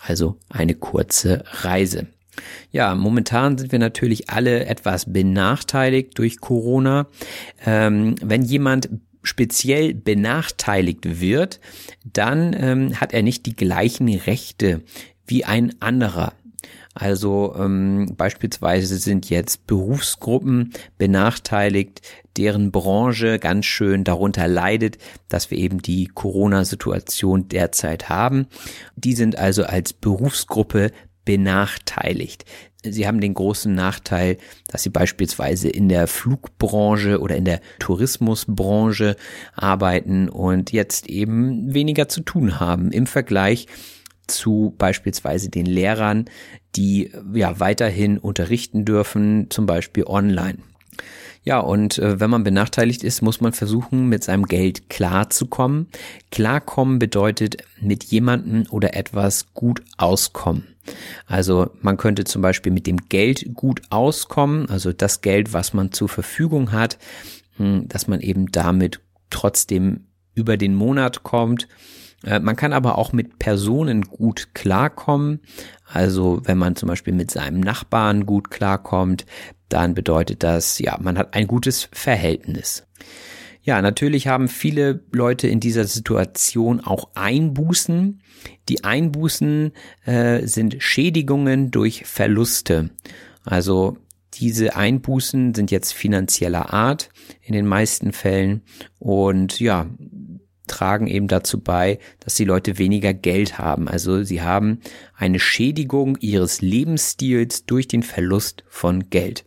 [0.00, 2.06] Also eine kurze Reise.
[2.70, 7.06] Ja, momentan sind wir natürlich alle etwas benachteiligt durch Corona.
[7.64, 8.88] Ähm, wenn jemand
[9.22, 11.60] speziell benachteiligt wird,
[12.04, 14.82] dann ähm, hat er nicht die gleichen Rechte
[15.26, 16.32] wie ein anderer.
[16.94, 22.02] Also ähm, beispielsweise sind jetzt Berufsgruppen benachteiligt,
[22.36, 24.98] deren Branche ganz schön darunter leidet,
[25.28, 28.46] dass wir eben die Corona-Situation derzeit haben.
[28.96, 30.90] Die sind also als Berufsgruppe
[31.28, 32.46] benachteiligt.
[32.82, 34.38] Sie haben den großen Nachteil,
[34.68, 39.14] dass sie beispielsweise in der Flugbranche oder in der Tourismusbranche
[39.54, 43.66] arbeiten und jetzt eben weniger zu tun haben im Vergleich
[44.26, 46.30] zu beispielsweise den Lehrern,
[46.76, 50.60] die ja weiterhin unterrichten dürfen, zum Beispiel online.
[51.44, 55.88] Ja, und äh, wenn man benachteiligt ist, muss man versuchen, mit seinem Geld klarzukommen.
[56.30, 60.67] Klarkommen bedeutet mit jemandem oder etwas gut auskommen.
[61.26, 65.92] Also man könnte zum Beispiel mit dem Geld gut auskommen, also das Geld, was man
[65.92, 66.98] zur Verfügung hat,
[67.56, 71.68] hm, dass man eben damit trotzdem über den Monat kommt.
[72.24, 75.40] Äh, man kann aber auch mit Personen gut klarkommen.
[75.84, 79.26] Also wenn man zum Beispiel mit seinem Nachbarn gut klarkommt,
[79.68, 82.86] dann bedeutet das, ja, man hat ein gutes Verhältnis.
[83.68, 88.22] Ja, natürlich haben viele Leute in dieser Situation auch Einbußen.
[88.70, 89.72] Die Einbußen
[90.06, 92.88] äh, sind Schädigungen durch Verluste.
[93.44, 93.98] Also
[94.32, 97.10] diese Einbußen sind jetzt finanzieller Art
[97.42, 98.62] in den meisten Fällen
[99.00, 99.86] und ja,
[100.66, 103.86] tragen eben dazu bei, dass die Leute weniger Geld haben.
[103.86, 104.80] Also sie haben
[105.14, 109.44] eine Schädigung ihres Lebensstils durch den Verlust von Geld.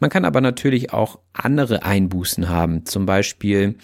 [0.00, 2.86] Man kann aber natürlich auch andere Einbußen haben.
[2.86, 3.76] Zum Beispiel,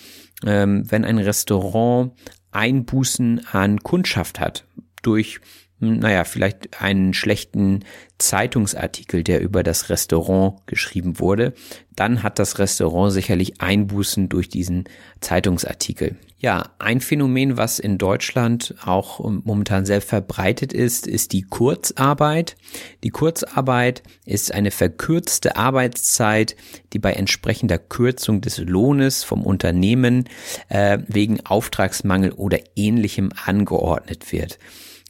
[0.44, 2.12] ähm, wenn ein Restaurant
[2.50, 4.64] Einbußen an Kundschaft hat
[5.02, 5.40] durch
[5.78, 7.84] naja, vielleicht einen schlechten
[8.18, 11.52] Zeitungsartikel, der über das Restaurant geschrieben wurde,
[11.94, 14.84] dann hat das Restaurant sicherlich Einbußen durch diesen
[15.20, 16.16] Zeitungsartikel.
[16.38, 22.56] Ja, ein Phänomen, was in Deutschland auch momentan sehr verbreitet ist, ist die Kurzarbeit.
[23.04, 26.54] Die Kurzarbeit ist eine verkürzte Arbeitszeit,
[26.92, 30.28] die bei entsprechender Kürzung des Lohnes vom Unternehmen
[30.68, 34.58] äh, wegen Auftragsmangel oder ähnlichem angeordnet wird.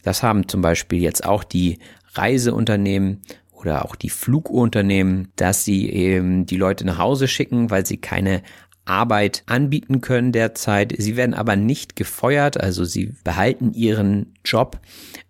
[0.06, 1.80] Das haben zum Beispiel jetzt auch die
[2.14, 7.96] Reiseunternehmen oder auch die Flugunternehmen, dass sie eben die Leute nach Hause schicken, weil sie
[7.96, 8.42] keine
[8.86, 10.94] Arbeit anbieten können derzeit.
[10.96, 14.80] Sie werden aber nicht gefeuert, also sie behalten ihren Job.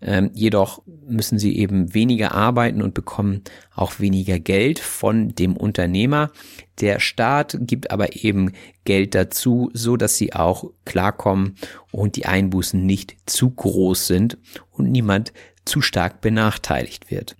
[0.01, 3.43] Ähm, jedoch müssen sie eben weniger arbeiten und bekommen
[3.75, 6.31] auch weniger Geld von dem Unternehmer.
[6.81, 8.53] Der Staat gibt aber eben
[8.85, 11.57] Geld dazu, so dass sie auch klarkommen
[11.91, 14.39] und die Einbußen nicht zu groß sind
[14.71, 15.33] und niemand
[15.65, 17.37] zu stark benachteiligt wird.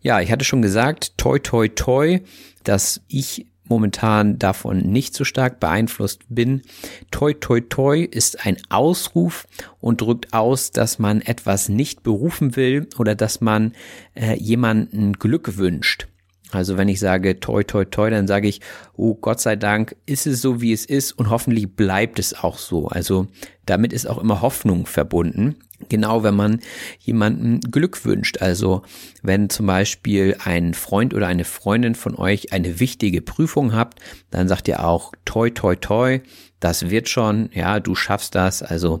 [0.00, 2.20] Ja, ich hatte schon gesagt, toi toi toi,
[2.64, 6.62] dass ich momentan davon nicht so stark beeinflusst bin.
[7.10, 9.46] Toi toi toi ist ein Ausruf
[9.80, 13.72] und drückt aus, dass man etwas nicht berufen will oder dass man
[14.14, 16.06] äh, jemanden Glück wünscht.
[16.54, 18.60] Also wenn ich sage toi toi toi, dann sage ich,
[18.96, 22.58] oh Gott sei Dank ist es so, wie es ist und hoffentlich bleibt es auch
[22.58, 22.88] so.
[22.88, 23.26] Also
[23.66, 25.56] damit ist auch immer Hoffnung verbunden.
[25.88, 26.60] Genau, wenn man
[27.00, 28.40] jemanden Glück wünscht.
[28.40, 28.82] Also
[29.22, 34.48] wenn zum Beispiel ein Freund oder eine Freundin von euch eine wichtige Prüfung habt, dann
[34.48, 36.20] sagt ihr auch toi toi toi,
[36.60, 38.62] das wird schon, ja, du schaffst das.
[38.62, 38.98] Also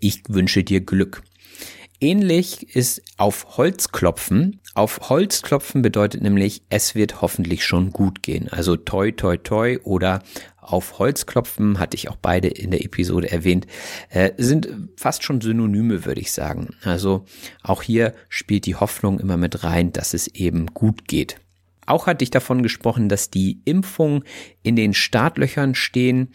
[0.00, 1.22] ich wünsche dir Glück.
[2.00, 4.60] Ähnlich ist auf Holz klopfen.
[4.74, 8.48] Auf Holz klopfen bedeutet nämlich, es wird hoffentlich schon gut gehen.
[8.48, 10.22] Also toi toi toi oder
[10.60, 13.66] auf Holz klopfen, hatte ich auch beide in der Episode erwähnt,
[14.08, 16.74] äh, sind fast schon Synonyme, würde ich sagen.
[16.82, 17.24] Also
[17.62, 21.40] auch hier spielt die Hoffnung immer mit rein, dass es eben gut geht.
[21.86, 24.24] Auch hatte ich davon gesprochen, dass die Impfungen
[24.62, 26.32] in den Startlöchern stehen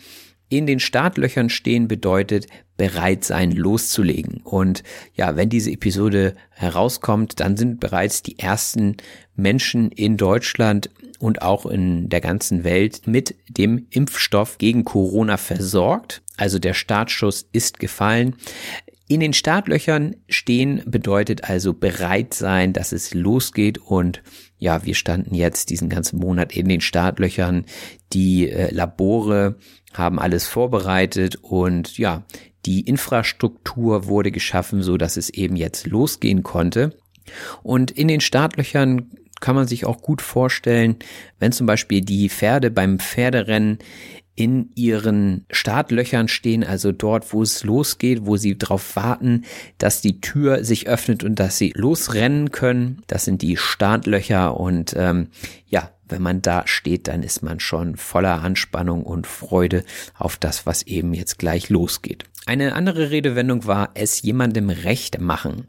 [0.50, 2.48] in den Startlöchern stehen bedeutet
[2.80, 4.40] bereit sein loszulegen.
[4.46, 8.96] Und ja, wenn diese Episode herauskommt, dann sind bereits die ersten
[9.36, 10.90] Menschen in Deutschland
[11.20, 16.22] und auch in der ganzen Welt mit dem Impfstoff gegen Corona versorgt.
[16.38, 18.38] Also der Startschuss ist gefallen.
[19.10, 24.22] In den Startlöchern stehen bedeutet also bereit sein, dass es losgeht und
[24.58, 27.66] ja, wir standen jetzt diesen ganzen Monat in den Startlöchern.
[28.14, 29.56] Die äh, Labore
[29.94, 32.24] haben alles vorbereitet und ja,
[32.66, 36.98] die Infrastruktur wurde geschaffen, so dass es eben jetzt losgehen konnte.
[37.64, 40.98] Und in den Startlöchern kann man sich auch gut vorstellen,
[41.40, 43.80] wenn zum Beispiel die Pferde beim Pferderennen
[44.36, 49.44] in ihren Startlöchern stehen, also dort, wo es losgeht, wo sie darauf warten,
[49.78, 53.02] dass die Tür sich öffnet und dass sie losrennen können.
[53.08, 55.28] Das sind die Startlöcher und ähm,
[55.68, 59.84] ja, wenn man da steht, dann ist man schon voller Anspannung und Freude
[60.18, 62.26] auf das, was eben jetzt gleich losgeht.
[62.46, 65.66] Eine andere Redewendung war, es jemandem recht machen.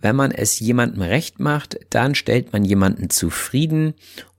[0.00, 3.94] Wenn man es jemandem recht macht, dann stellt man jemanden zufrieden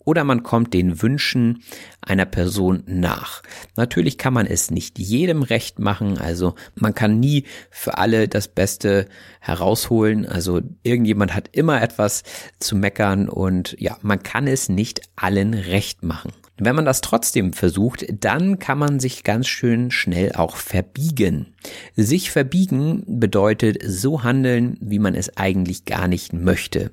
[0.08, 1.64] oder man kommt den Wünschen
[2.00, 3.44] einer Person nach.
[3.76, 8.48] Natürlich kann man es nicht jedem recht machen, also man kann nie für alle das
[8.48, 9.10] Beste
[9.42, 12.24] herausholen, also irgendjemand hat immer etwas
[12.58, 16.32] zu meckern und ja, man kann es nicht allen recht machen.
[16.60, 21.54] Wenn man das trotzdem versucht, dann kann man sich ganz schön schnell auch verbiegen.
[21.96, 26.92] Sich verbiegen bedeutet so handeln, wie man es eigentlich gar nicht möchte.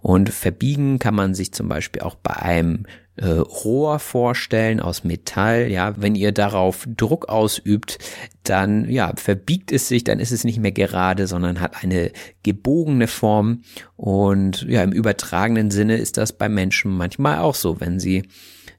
[0.00, 2.84] Und verbiegen kann man sich zum Beispiel auch bei einem
[3.16, 5.70] äh, Rohr vorstellen aus Metall.
[5.70, 7.98] Ja, wenn ihr darauf Druck ausübt,
[8.44, 13.06] dann ja verbiegt es sich, dann ist es nicht mehr gerade, sondern hat eine gebogene
[13.06, 13.62] Form.
[13.96, 18.22] Und ja, im übertragenen Sinne ist das bei Menschen manchmal auch so, wenn sie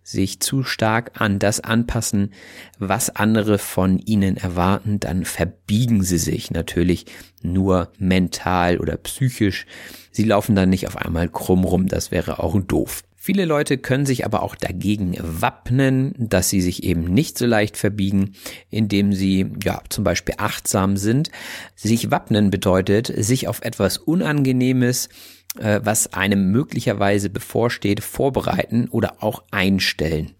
[0.09, 2.33] sich zu stark an das anpassen,
[2.79, 7.05] was andere von ihnen erwarten, dann verbiegen sie sich natürlich
[7.41, 9.65] nur mental oder psychisch.
[10.11, 13.03] Sie laufen dann nicht auf einmal krumm rum, das wäre auch doof.
[13.21, 17.75] Viele Leute können sich aber auch dagegen wappnen, dass sie sich eben nicht so leicht
[17.75, 18.33] verbiegen,
[18.69, 21.29] indem sie ja zum Beispiel achtsam sind.
[21.75, 25.09] Sich wappnen bedeutet, sich auf etwas Unangenehmes
[25.57, 30.35] äh, was einem möglicherweise bevorsteht, vorbereiten oder auch einstellen.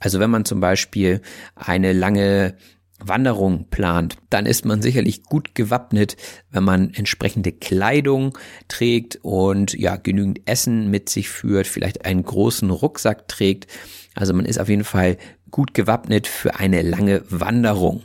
[0.00, 1.20] Also wenn man zum Beispiel
[1.54, 2.54] eine lange
[3.00, 6.16] Wanderung plant, dann ist man sicherlich gut gewappnet,
[6.50, 12.70] wenn man entsprechende Kleidung trägt und ja, genügend Essen mit sich führt, vielleicht einen großen
[12.70, 13.68] Rucksack trägt.
[14.14, 15.16] Also man ist auf jeden Fall
[15.50, 18.02] gut gewappnet für eine lange Wanderung.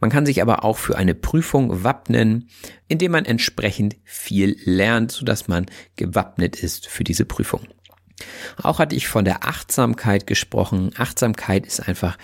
[0.00, 2.48] Man kann sich aber auch für eine Prüfung wappnen,
[2.88, 7.62] indem man entsprechend viel lernt, sodass man gewappnet ist für diese Prüfung.
[8.62, 10.90] Auch hatte ich von der Achtsamkeit gesprochen.
[10.96, 12.18] Achtsamkeit ist einfach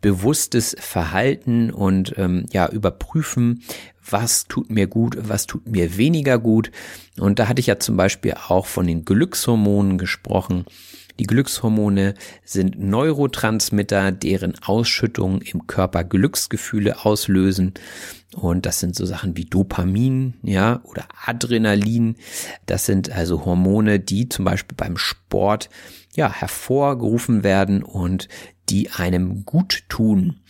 [0.00, 3.62] bewusstes Verhalten und ähm, ja überprüfen,
[4.08, 6.70] was tut mir gut, was tut mir weniger gut.
[7.18, 10.64] Und da hatte ich ja zum Beispiel auch von den Glückshormonen gesprochen.
[11.18, 17.74] Die Glückshormone sind Neurotransmitter, deren Ausschüttung im Körper Glücksgefühle auslösen.
[18.36, 22.14] Und das sind so Sachen wie Dopamin, ja, oder Adrenalin.
[22.66, 25.68] Das sind also Hormone, die zum Beispiel beim Sport,
[26.14, 28.28] ja, hervorgerufen werden und
[28.68, 30.40] die einem gut tun.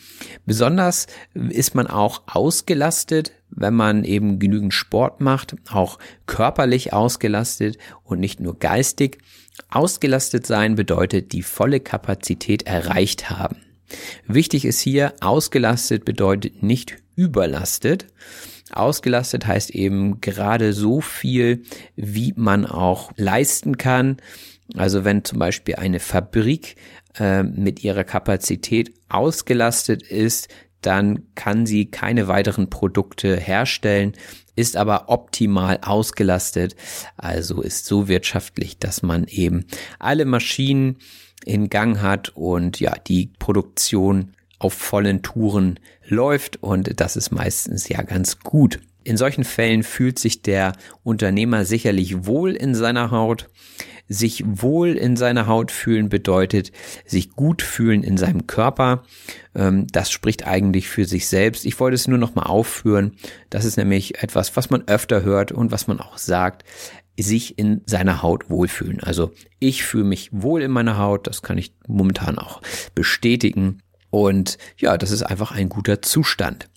[0.45, 8.21] Besonders ist man auch ausgelastet, wenn man eben genügend Sport macht, auch körperlich ausgelastet und
[8.21, 9.19] nicht nur geistig.
[9.69, 13.57] Ausgelastet sein bedeutet die volle Kapazität erreicht haben.
[14.27, 18.07] Wichtig ist hier, ausgelastet bedeutet nicht überlastet.
[18.73, 21.65] Ausgelastet heißt eben gerade so viel,
[21.97, 24.17] wie man auch leisten kann.
[24.75, 26.77] Also wenn zum Beispiel eine Fabrik
[27.19, 30.49] äh, mit ihrer Kapazität ausgelastet ist,
[30.81, 34.13] dann kann sie keine weiteren Produkte herstellen,
[34.57, 36.75] ist aber optimal ausgelastet,
[37.19, 39.67] also ist so wirtschaftlich, dass man eben
[39.99, 40.97] alle Maschinen
[41.45, 47.89] in Gang hat und ja, die Produktion auf vollen Touren läuft und das ist meistens
[47.89, 48.79] ja ganz gut.
[49.03, 53.49] In solchen Fällen fühlt sich der Unternehmer sicherlich wohl in seiner Haut.
[54.13, 56.73] Sich wohl in seiner Haut fühlen bedeutet
[57.07, 59.05] sich gut fühlen in seinem Körper.
[59.55, 61.65] Ähm, das spricht eigentlich für sich selbst.
[61.65, 63.13] Ich wollte es nur noch mal aufführen.
[63.51, 66.65] Das ist nämlich etwas, was man öfter hört und was man auch sagt
[67.23, 69.01] sich in seiner Haut wohlfühlen.
[69.01, 72.63] Also ich fühle mich wohl in meiner Haut, das kann ich momentan auch
[72.95, 73.83] bestätigen.
[74.11, 76.69] Und ja, das ist einfach ein guter Zustand.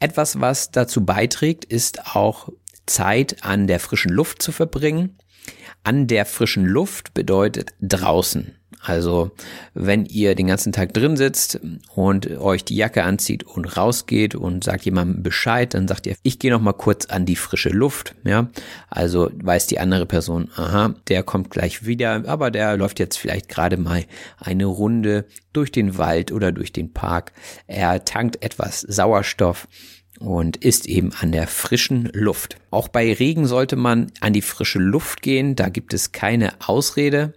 [0.00, 2.50] Etwas, was dazu beiträgt, ist auch
[2.84, 5.18] Zeit an der frischen Luft zu verbringen
[5.86, 8.56] an der frischen Luft bedeutet draußen.
[8.82, 9.32] Also
[9.74, 11.60] wenn ihr den ganzen Tag drin sitzt
[11.94, 16.38] und euch die Jacke anzieht und rausgeht und sagt jemandem Bescheid, dann sagt ihr, ich
[16.38, 18.48] gehe noch mal kurz an die frische Luft, ja?
[18.88, 23.48] Also weiß die andere Person, aha, der kommt gleich wieder, aber der läuft jetzt vielleicht
[23.48, 24.04] gerade mal
[24.38, 27.32] eine Runde durch den Wald oder durch den Park.
[27.66, 29.68] Er tankt etwas Sauerstoff
[30.18, 32.56] und ist eben an der frischen Luft.
[32.70, 37.34] Auch bei Regen sollte man an die frische Luft gehen, da gibt es keine Ausrede.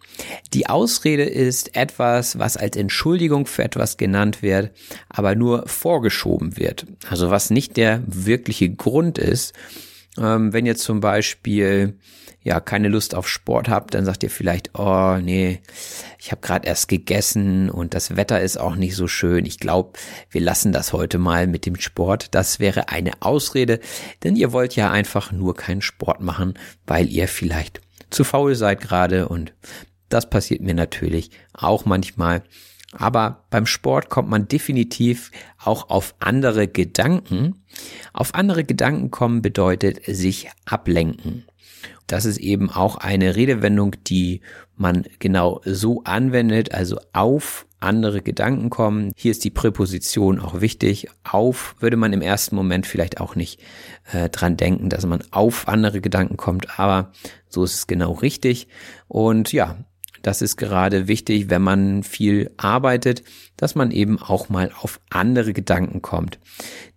[0.54, 4.72] Die Ausrede ist etwas, was als Entschuldigung für etwas genannt wird,
[5.10, 6.86] aber nur vorgeschoben wird.
[7.10, 9.54] Also was nicht der wirkliche Grund ist.
[10.17, 11.96] Ähm, wenn jetzt zum Beispiel
[12.42, 15.62] ja keine Lust auf Sport habt, dann sagt ihr vielleicht, oh nee,
[16.17, 19.46] ich habe gerade erst gegessen und das Wetter ist auch nicht so schön.
[19.46, 19.98] Ich glaube,
[20.29, 22.33] wir lassen das heute mal mit dem Sport.
[22.35, 23.79] Das wäre eine Ausrede,
[24.23, 26.54] denn ihr wollt ja einfach nur keinen Sport machen,
[26.87, 29.54] weil ihr vielleicht zu faul seid gerade und
[30.10, 32.42] Das passiert mir natürlich auch manchmal.
[32.92, 35.31] Aber beim Sport kommt man definitiv
[35.63, 37.63] auch auf andere Gedanken.
[38.13, 41.46] Auf andere Gedanken kommen bedeutet sich ablenken.
[42.08, 44.42] Das ist eben auch eine Redewendung, die
[44.75, 49.12] man genau so anwendet, also auf andere Gedanken kommen.
[49.15, 51.08] Hier ist die Präposition auch wichtig.
[51.23, 53.62] Auf würde man im ersten Moment vielleicht auch nicht
[54.12, 57.12] äh, dran denken, dass man auf andere Gedanken kommt, aber
[57.48, 58.67] so ist es genau richtig.
[59.08, 59.77] Und ja,
[60.22, 63.24] das ist gerade wichtig, wenn man viel arbeitet,
[63.58, 66.40] dass man eben auch mal auf andere Gedanken kommt.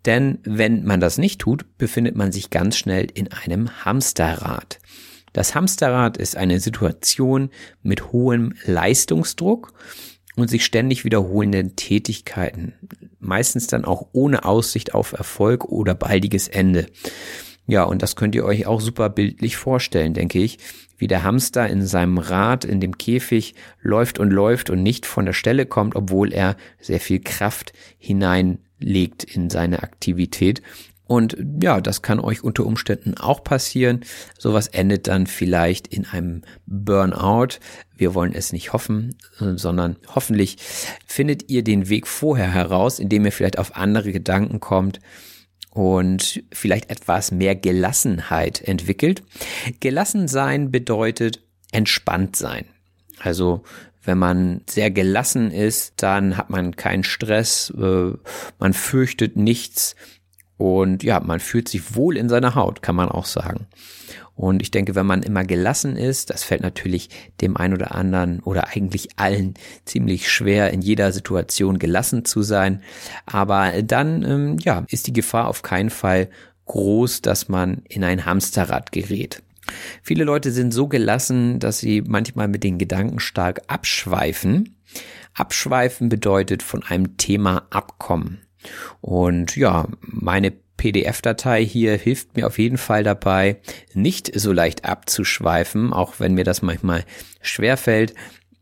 [0.07, 4.79] Denn wenn man das nicht tut, befindet man sich ganz schnell in einem Hamsterrad.
[5.33, 7.51] Das Hamsterrad ist eine Situation
[7.83, 9.73] mit hohem Leistungsdruck
[10.37, 12.75] und sich ständig wiederholenden Tätigkeiten,
[13.18, 16.87] meistens dann auch ohne Aussicht auf Erfolg oder baldiges Ende.
[17.66, 20.58] Ja, und das könnt ihr euch auch super bildlich vorstellen, denke ich,
[20.98, 25.26] wie der Hamster in seinem Rad in dem Käfig läuft und läuft und nicht von
[25.26, 30.62] der Stelle kommt, obwohl er sehr viel Kraft hineinlegt in seine Aktivität.
[31.06, 34.00] Und ja, das kann euch unter Umständen auch passieren.
[34.38, 37.58] Sowas endet dann vielleicht in einem Burnout.
[37.96, 40.56] Wir wollen es nicht hoffen, sondern hoffentlich
[41.06, 45.00] findet ihr den Weg vorher heraus, indem ihr vielleicht auf andere Gedanken kommt
[45.75, 49.23] und vielleicht etwas mehr Gelassenheit entwickelt.
[49.81, 51.41] Gelassen sein bedeutet
[51.73, 52.66] entspannt sein.
[53.18, 53.62] Also
[54.05, 58.12] wenn man sehr gelassen ist, dann hat man keinen Stress, äh,
[58.59, 59.97] man fürchtet nichts
[60.57, 63.66] und ja, man fühlt sich wohl in seiner Haut, kann man auch sagen.
[64.35, 67.11] Und ich denke, wenn man immer gelassen ist, das fällt natürlich
[67.41, 69.55] dem einen oder anderen oder eigentlich allen
[69.85, 72.83] ziemlich schwer, in jeder Situation gelassen zu sein.
[73.26, 76.28] Aber dann, ähm, ja, ist die Gefahr auf keinen Fall
[76.66, 79.43] groß, dass man in ein Hamsterrad gerät.
[80.03, 84.76] Viele Leute sind so gelassen, dass sie manchmal mit den Gedanken stark abschweifen.
[85.35, 88.41] Abschweifen bedeutet von einem Thema abkommen.
[89.01, 93.59] Und ja, meine PDF-Datei hier hilft mir auf jeden Fall dabei,
[93.95, 97.05] nicht so leicht abzuschweifen, auch wenn mir das manchmal
[97.41, 98.14] schwerfällt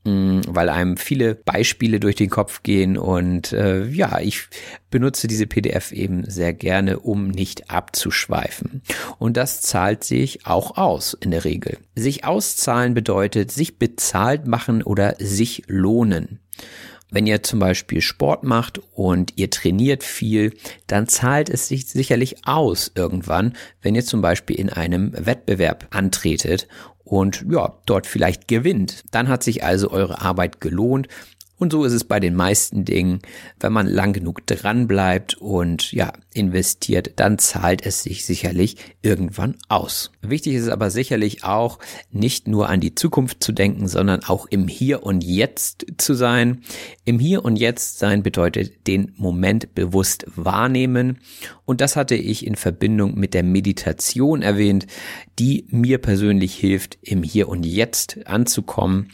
[0.05, 4.49] mm, weil einem viele Beispiele durch den Kopf gehen und äh, ja, ich
[4.91, 8.83] benutze diese PDF eben sehr gerne, um nicht abzuschweifen.
[9.19, 11.79] Und das zahlt sich auch aus in der Regel.
[11.95, 16.41] Sich auszahlen bedeutet sich bezahlt machen oder sich lohnen.
[17.11, 20.55] Wenn ihr zum Beispiel Sport macht und ihr trainiert viel,
[20.87, 26.69] dann zahlt es sich sicherlich aus irgendwann, wenn ihr zum Beispiel in einem Wettbewerb antretet
[27.05, 29.05] und ja, dort vielleicht gewinnt.
[29.11, 31.09] Dann hat sich also eure Arbeit gelohnt
[31.61, 33.21] und so ist es bei den meisten Dingen.
[33.61, 39.57] Wenn man lang genug dran bleibt und ja, investiert, dann zahlt es sich sicherlich irgendwann
[39.69, 40.11] aus.
[40.23, 41.79] Wichtig ist aber sicherlich auch,
[42.11, 46.63] nicht nur an die Zukunft zu denken, sondern auch im Hier und Jetzt zu sein.
[47.05, 51.19] Im Hier und Jetzt sein bedeutet den Moment bewusst wahrnehmen.
[51.67, 54.87] Und das hatte ich in Verbindung mit der Meditation erwähnt,
[55.39, 59.11] die mir persönlich hilft, im Hier und Jetzt anzukommen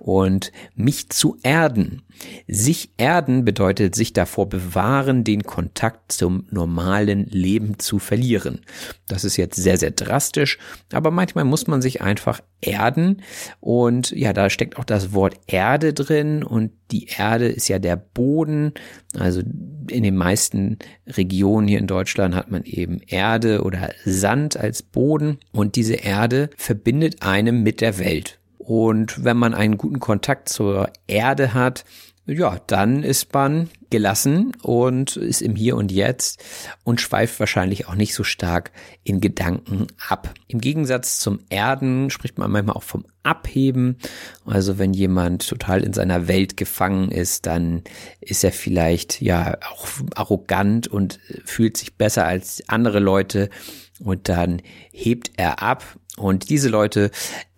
[0.00, 2.02] und mich zu erden.
[2.48, 8.60] Sich erden bedeutet sich davor bewahren, den Kontakt zum normalen Leben zu verlieren.
[9.08, 10.58] Das ist jetzt sehr, sehr drastisch,
[10.92, 13.22] aber manchmal muss man sich einfach erden
[13.60, 17.96] und ja, da steckt auch das Wort Erde drin und die Erde ist ja der
[17.96, 18.72] Boden.
[19.18, 24.82] Also in den meisten Regionen hier in Deutschland hat man eben Erde oder Sand als
[24.82, 28.39] Boden und diese Erde verbindet einem mit der Welt.
[28.70, 31.84] Und wenn man einen guten Kontakt zur Erde hat,
[32.24, 36.40] ja, dann ist man gelassen und ist im Hier und Jetzt
[36.84, 38.70] und schweift wahrscheinlich auch nicht so stark
[39.02, 40.32] in Gedanken ab.
[40.46, 43.96] Im Gegensatz zum Erden spricht man manchmal auch vom Abheben.
[44.44, 47.82] Also wenn jemand total in seiner Welt gefangen ist, dann
[48.20, 53.50] ist er vielleicht ja auch arrogant und fühlt sich besser als andere Leute
[53.98, 54.62] und dann
[54.92, 57.10] hebt er ab und diese Leute,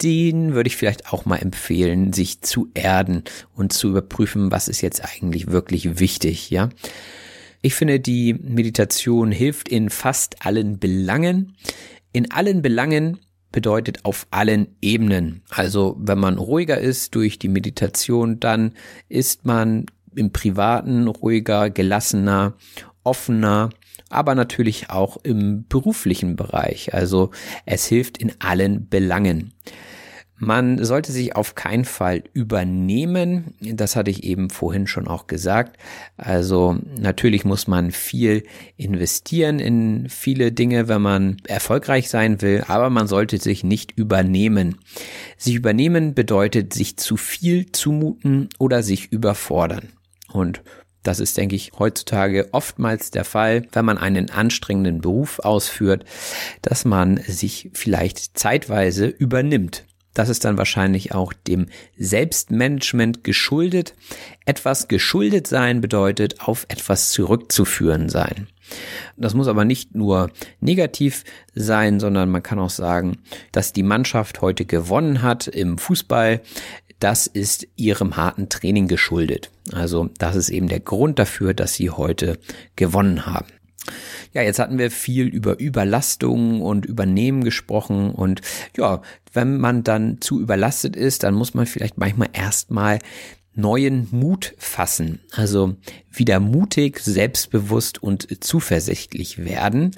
[0.02, 4.80] denen würde ich vielleicht auch mal empfehlen, sich zu erden und zu überprüfen, was ist
[4.80, 6.68] jetzt eigentlich wirklich wichtig, ja.
[7.60, 11.56] Ich finde, die Meditation hilft in fast allen Belangen.
[12.12, 13.18] In allen Belangen
[13.52, 15.42] bedeutet auf allen Ebenen.
[15.48, 18.72] Also wenn man ruhiger ist durch die Meditation, dann
[19.08, 22.54] ist man im Privaten ruhiger, gelassener,
[23.04, 23.70] offener
[24.12, 26.94] aber natürlich auch im beruflichen Bereich.
[26.94, 27.30] Also
[27.66, 29.52] es hilft in allen Belangen.
[30.44, 33.54] Man sollte sich auf keinen Fall übernehmen.
[33.60, 35.78] Das hatte ich eben vorhin schon auch gesagt.
[36.16, 38.42] Also natürlich muss man viel
[38.76, 44.78] investieren in viele Dinge, wenn man erfolgreich sein will, aber man sollte sich nicht übernehmen.
[45.36, 49.90] Sich übernehmen bedeutet sich zu viel zumuten oder sich überfordern.
[50.32, 50.60] Und
[51.02, 56.04] das ist, denke ich, heutzutage oftmals der Fall, wenn man einen anstrengenden Beruf ausführt,
[56.62, 59.84] dass man sich vielleicht zeitweise übernimmt.
[60.14, 63.94] Das ist dann wahrscheinlich auch dem Selbstmanagement geschuldet.
[64.44, 68.48] Etwas geschuldet sein bedeutet auf etwas zurückzuführen sein.
[69.16, 70.30] Das muss aber nicht nur
[70.60, 71.24] negativ
[71.54, 73.18] sein, sondern man kann auch sagen,
[73.52, 76.40] dass die Mannschaft heute gewonnen hat im Fußball.
[77.02, 79.50] Das ist ihrem harten Training geschuldet.
[79.72, 82.38] Also das ist eben der Grund dafür, dass sie heute
[82.76, 83.48] gewonnen haben.
[84.32, 88.40] Ja, jetzt hatten wir viel über Überlastung und Übernehmen gesprochen und
[88.76, 93.00] ja, wenn man dann zu überlastet ist, dann muss man vielleicht manchmal erstmal
[93.52, 95.74] neuen Mut fassen, also
[96.08, 99.90] wieder mutig, selbstbewusst und zuversichtlich werden.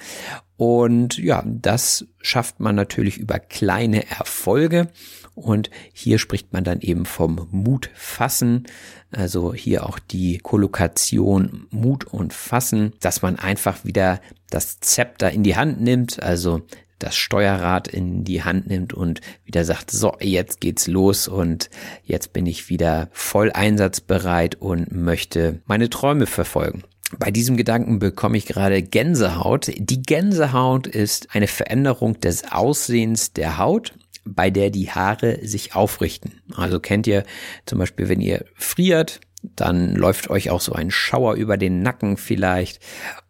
[0.57, 4.89] Und ja, das schafft man natürlich über kleine Erfolge.
[5.35, 8.65] Und hier spricht man dann eben vom Mut fassen.
[9.11, 14.21] Also hier auch die Kollokation Mut und Fassen, dass man einfach wieder
[14.51, 16.63] das Zepter in die Hand nimmt, also
[16.99, 21.69] das Steuerrad in die Hand nimmt und wieder sagt, so, jetzt geht's los und
[22.05, 26.85] jetzt bin ich wieder voll einsatzbereit und möchte meine Träume verfolgen.
[27.19, 29.71] Bei diesem Gedanken bekomme ich gerade Gänsehaut.
[29.77, 33.93] Die Gänsehaut ist eine Veränderung des Aussehens der Haut
[34.25, 36.41] bei der die Haare sich aufrichten.
[36.55, 37.25] Also kennt ihr
[37.67, 42.17] zum Beispiel, wenn ihr friert, dann läuft euch auch so ein Schauer über den Nacken
[42.17, 42.81] vielleicht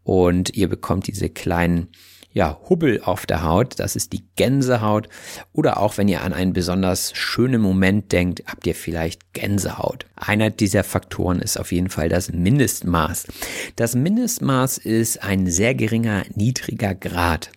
[0.05, 1.89] und ihr bekommt diese kleinen
[2.35, 5.09] ja, Hubbel auf der Haut, das ist die Gänsehaut.
[5.53, 10.07] Oder auch wenn ihr an einen besonders schönen Moment denkt, habt ihr vielleicht Gänsehaut.
[10.17, 13.29] Einer dieser Faktoren ist auf jeden Fall das Mindestmaß.
[13.77, 17.53] Das Mindestmaß ist ein sehr geringer, niedriger Grad.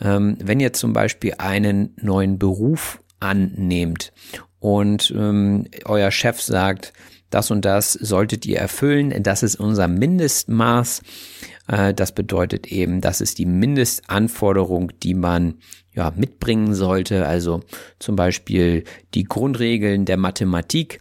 [0.00, 4.12] Ähm, wenn ihr zum Beispiel einen neuen Beruf annehmt
[4.60, 6.92] und ähm, euer Chef sagt,
[7.30, 11.02] das und das solltet ihr erfüllen, das ist unser Mindestmaß.
[11.68, 15.54] Äh, das bedeutet eben, das ist die Mindestanforderung, die man
[15.94, 17.26] ja, mitbringen sollte.
[17.26, 17.60] Also
[17.98, 18.84] zum Beispiel
[19.14, 21.00] die Grundregeln der Mathematik.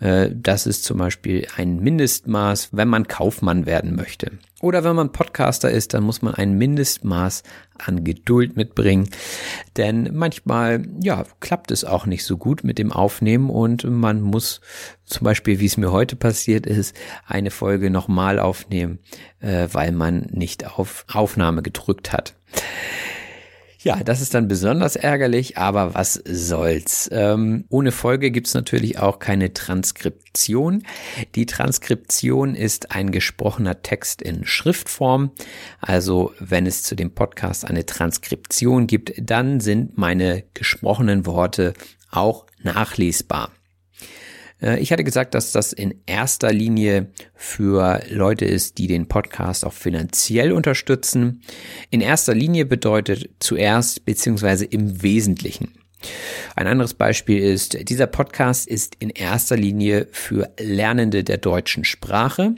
[0.00, 4.32] Äh, das ist zum Beispiel ein Mindestmaß, wenn man Kaufmann werden möchte.
[4.64, 7.42] Oder wenn man Podcaster ist, dann muss man ein Mindestmaß
[7.76, 9.10] an Geduld mitbringen.
[9.76, 14.62] Denn manchmal, ja, klappt es auch nicht so gut mit dem Aufnehmen und man muss
[15.04, 16.96] zum Beispiel, wie es mir heute passiert ist,
[17.26, 19.00] eine Folge nochmal aufnehmen,
[19.40, 22.32] äh, weil man nicht auf Aufnahme gedrückt hat.
[23.84, 27.10] Ja, das ist dann besonders ärgerlich, aber was soll's.
[27.12, 30.84] Ähm, ohne Folge gibt's natürlich auch keine Transkription.
[31.34, 35.32] Die Transkription ist ein gesprochener Text in Schriftform.
[35.82, 41.74] Also wenn es zu dem Podcast eine Transkription gibt, dann sind meine gesprochenen Worte
[42.10, 43.50] auch nachlesbar.
[44.60, 49.64] Äh, ich hatte gesagt, dass das in erster Linie für Leute ist, die den Podcast
[49.64, 51.42] auch finanziell unterstützen.
[51.90, 55.72] In erster Linie bedeutet zuerst beziehungsweise im Wesentlichen.
[56.54, 62.54] Ein anderes Beispiel ist, dieser Podcast ist in erster Linie für Lernende der deutschen Sprache.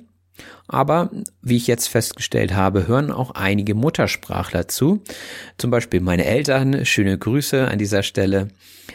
[0.68, 1.10] Aber
[1.42, 5.02] wie ich jetzt festgestellt habe, hören auch einige Muttersprachler zu.
[5.58, 6.84] Zum Beispiel meine Eltern.
[6.84, 8.48] Schöne Grüße an dieser Stelle.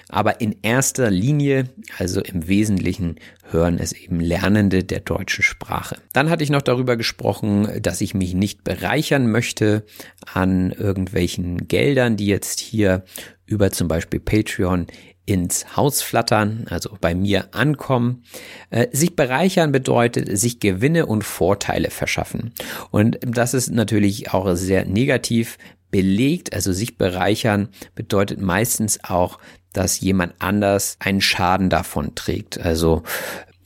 [0.10, 3.16] Aber in erster Linie, also im Wesentlichen,
[3.50, 5.98] hören es eben Lernende der deutschen Sprache.
[6.14, 9.86] Dann hatte ich noch darüber gesprochen, dass ich mich nicht bereichern möchte
[10.34, 13.04] an irgendwelchen Geldern, die jetzt hier
[13.46, 14.88] über zum Beispiel Patreon
[15.26, 18.24] ins Haus flattern, also bei mir ankommen.
[18.70, 22.54] Äh, sich bereichern bedeutet sich Gewinne und Vorteile verschaffen.
[22.90, 25.58] Und das ist natürlich auch sehr negativ
[25.92, 26.54] belegt.
[26.54, 29.38] Also sich bereichern bedeutet meistens auch,
[29.74, 32.60] dass jemand anders einen Schaden davon trägt.
[32.60, 33.04] Also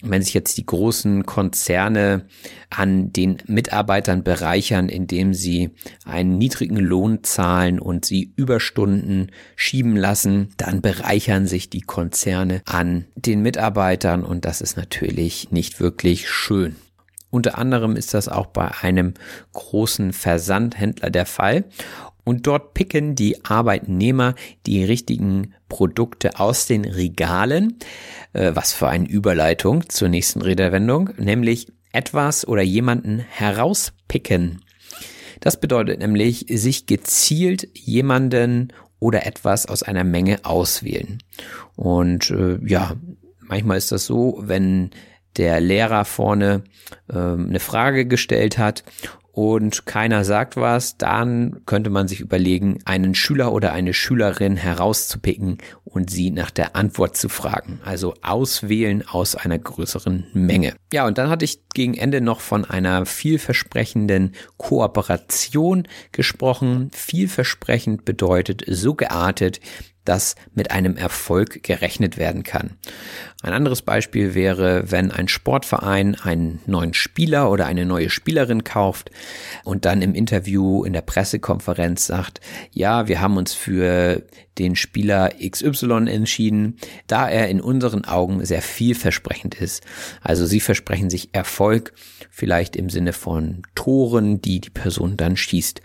[0.03, 2.25] wenn sich jetzt die großen Konzerne
[2.69, 5.71] an den Mitarbeitern bereichern, indem sie
[6.05, 13.05] einen niedrigen Lohn zahlen und sie Überstunden schieben lassen, dann bereichern sich die Konzerne an
[13.15, 16.75] den Mitarbeitern und das ist natürlich nicht wirklich schön.
[17.29, 19.13] Unter anderem ist das auch bei einem
[19.51, 21.65] großen Versandhändler der Fall.
[22.25, 27.77] Und dort picken die Arbeitnehmer die richtigen Produkte aus den Regalen.
[28.35, 34.61] Äh, was für eine Überleitung zur nächsten Redewendung, nämlich etwas oder jemanden herauspicken.
[35.39, 41.23] Das bedeutet nämlich, sich gezielt jemanden oder etwas aus einer Menge auswählen.
[41.77, 42.95] Und äh, ja,
[43.39, 44.89] manchmal ist das so, wenn
[45.37, 46.63] der Lehrer vorne
[47.07, 48.83] äh, eine Frage gestellt hat
[49.35, 55.57] und keiner sagt was, dann könnte man sich überlegen, einen Schüler oder eine Schülerin herauszupicken
[55.83, 57.81] und sie nach der Antwort zu fragen.
[57.83, 60.75] Also auswählen aus einer größeren Menge.
[60.93, 66.89] Ja, und dann hatte ich gegen Ende noch von einer vielversprechenden Kooperation gesprochen.
[66.93, 69.59] Vielversprechend bedeutet so geartet,
[70.05, 72.77] dass mit einem Erfolg gerechnet werden kann.
[73.41, 79.11] Ein anderes Beispiel wäre, wenn ein Sportverein einen neuen Spieler oder eine neue Spielerin kauft
[79.63, 82.41] und dann im Interview in der Pressekonferenz sagt,
[82.71, 84.23] ja, wir haben uns für
[84.57, 86.77] den Spieler XY entschieden,
[87.07, 89.83] da er in unseren Augen sehr vielversprechend ist.
[90.21, 91.93] Also sie versprechen sich Erfolg,
[92.31, 95.81] vielleicht im Sinne von Toren, die die Person dann schießt.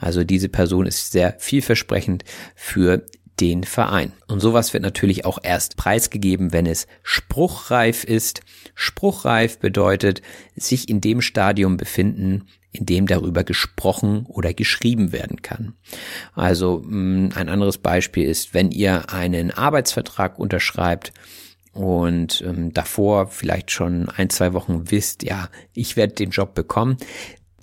[0.00, 3.04] Also diese Person ist sehr vielversprechend für
[3.40, 4.12] den Verein.
[4.28, 8.40] Und sowas wird natürlich auch erst preisgegeben, wenn es spruchreif ist.
[8.74, 10.22] Spruchreif bedeutet
[10.56, 15.74] sich in dem Stadium befinden, in dem darüber gesprochen oder geschrieben werden kann.
[16.34, 21.12] Also mm, ein anderes Beispiel ist, wenn ihr einen Arbeitsvertrag unterschreibt
[21.72, 26.96] und ähm, davor vielleicht schon ein, zwei Wochen wisst, ja, ich werde den Job bekommen,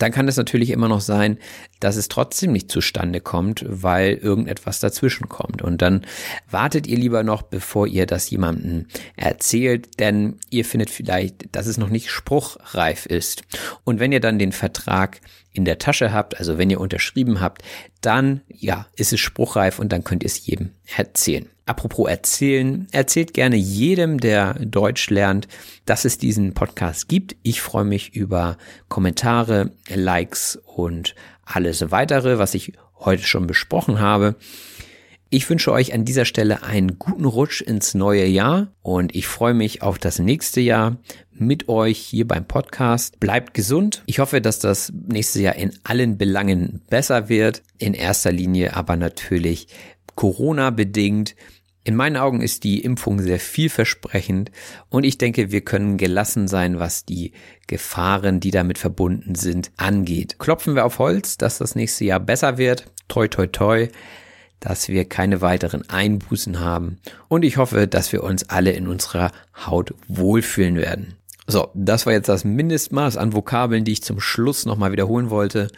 [0.02, 1.38] dann kann es natürlich immer noch sein,
[1.78, 5.62] dass es trotzdem nicht zustande kommt, weil irgendetwas dazwischen kommt.
[5.62, 6.04] Und dann
[6.50, 8.86] wartet ihr lieber noch, bevor ihr das jemandem
[9.16, 13.44] erzählt, denn ihr findet vielleicht, dass es noch nicht spruchreif ist.
[13.84, 15.20] Und wenn ihr dann den Vertrag
[15.52, 17.62] in der Tasche habt, also wenn ihr unterschrieben habt,
[18.00, 21.51] dann ja, ist es spruchreif und dann könnt ihr es jedem erzählen.
[21.64, 25.46] Apropos erzählen, erzählt gerne jedem, der Deutsch lernt,
[25.84, 27.36] dass es diesen Podcast gibt.
[27.42, 28.56] Ich freue mich über
[28.88, 34.36] Kommentare, Likes und alles weitere, was ich heute schon besprochen habe.
[35.34, 39.54] Ich wünsche euch an dieser Stelle einen guten Rutsch ins neue Jahr und ich freue
[39.54, 40.98] mich auf das nächste Jahr
[41.30, 43.18] mit euch hier beim Podcast.
[43.18, 44.02] Bleibt gesund.
[44.04, 47.62] Ich hoffe, dass das nächste Jahr in allen Belangen besser wird.
[47.78, 49.68] In erster Linie aber natürlich
[50.14, 51.34] Corona bedingt.
[51.84, 54.52] In meinen Augen ist die Impfung sehr vielversprechend
[54.88, 57.32] und ich denke, wir können gelassen sein, was die
[57.66, 60.38] Gefahren, die damit verbunden sind, angeht.
[60.38, 62.92] Klopfen wir auf Holz, dass das nächste Jahr besser wird.
[63.08, 63.88] Toi, toi, toi
[64.62, 66.98] dass wir keine weiteren Einbußen haben
[67.28, 69.32] und ich hoffe, dass wir uns alle in unserer
[69.66, 71.16] Haut wohlfühlen werden.
[71.48, 75.68] So, das war jetzt das Mindestmaß an Vokabeln, die ich zum Schluss nochmal wiederholen wollte.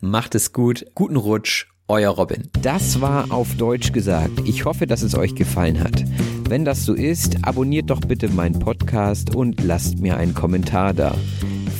[0.00, 2.48] Macht es gut, guten Rutsch, euer Robin.
[2.62, 4.40] Das war auf Deutsch gesagt.
[4.44, 6.04] Ich hoffe, dass es euch gefallen hat.
[6.48, 11.14] Wenn das so ist, abonniert doch bitte meinen Podcast und lasst mir einen Kommentar da.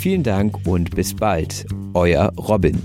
[0.00, 1.66] Vielen Dank und bis bald.
[1.94, 2.80] Euer Robin.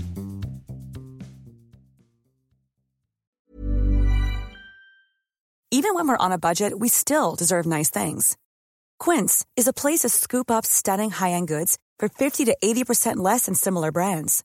[5.70, 8.36] Even when we're on a budget, we still deserve nice things.
[8.98, 13.46] Quince is a place to scoop up stunning high-end goods for 50 to 80% less
[13.46, 14.44] than similar brands.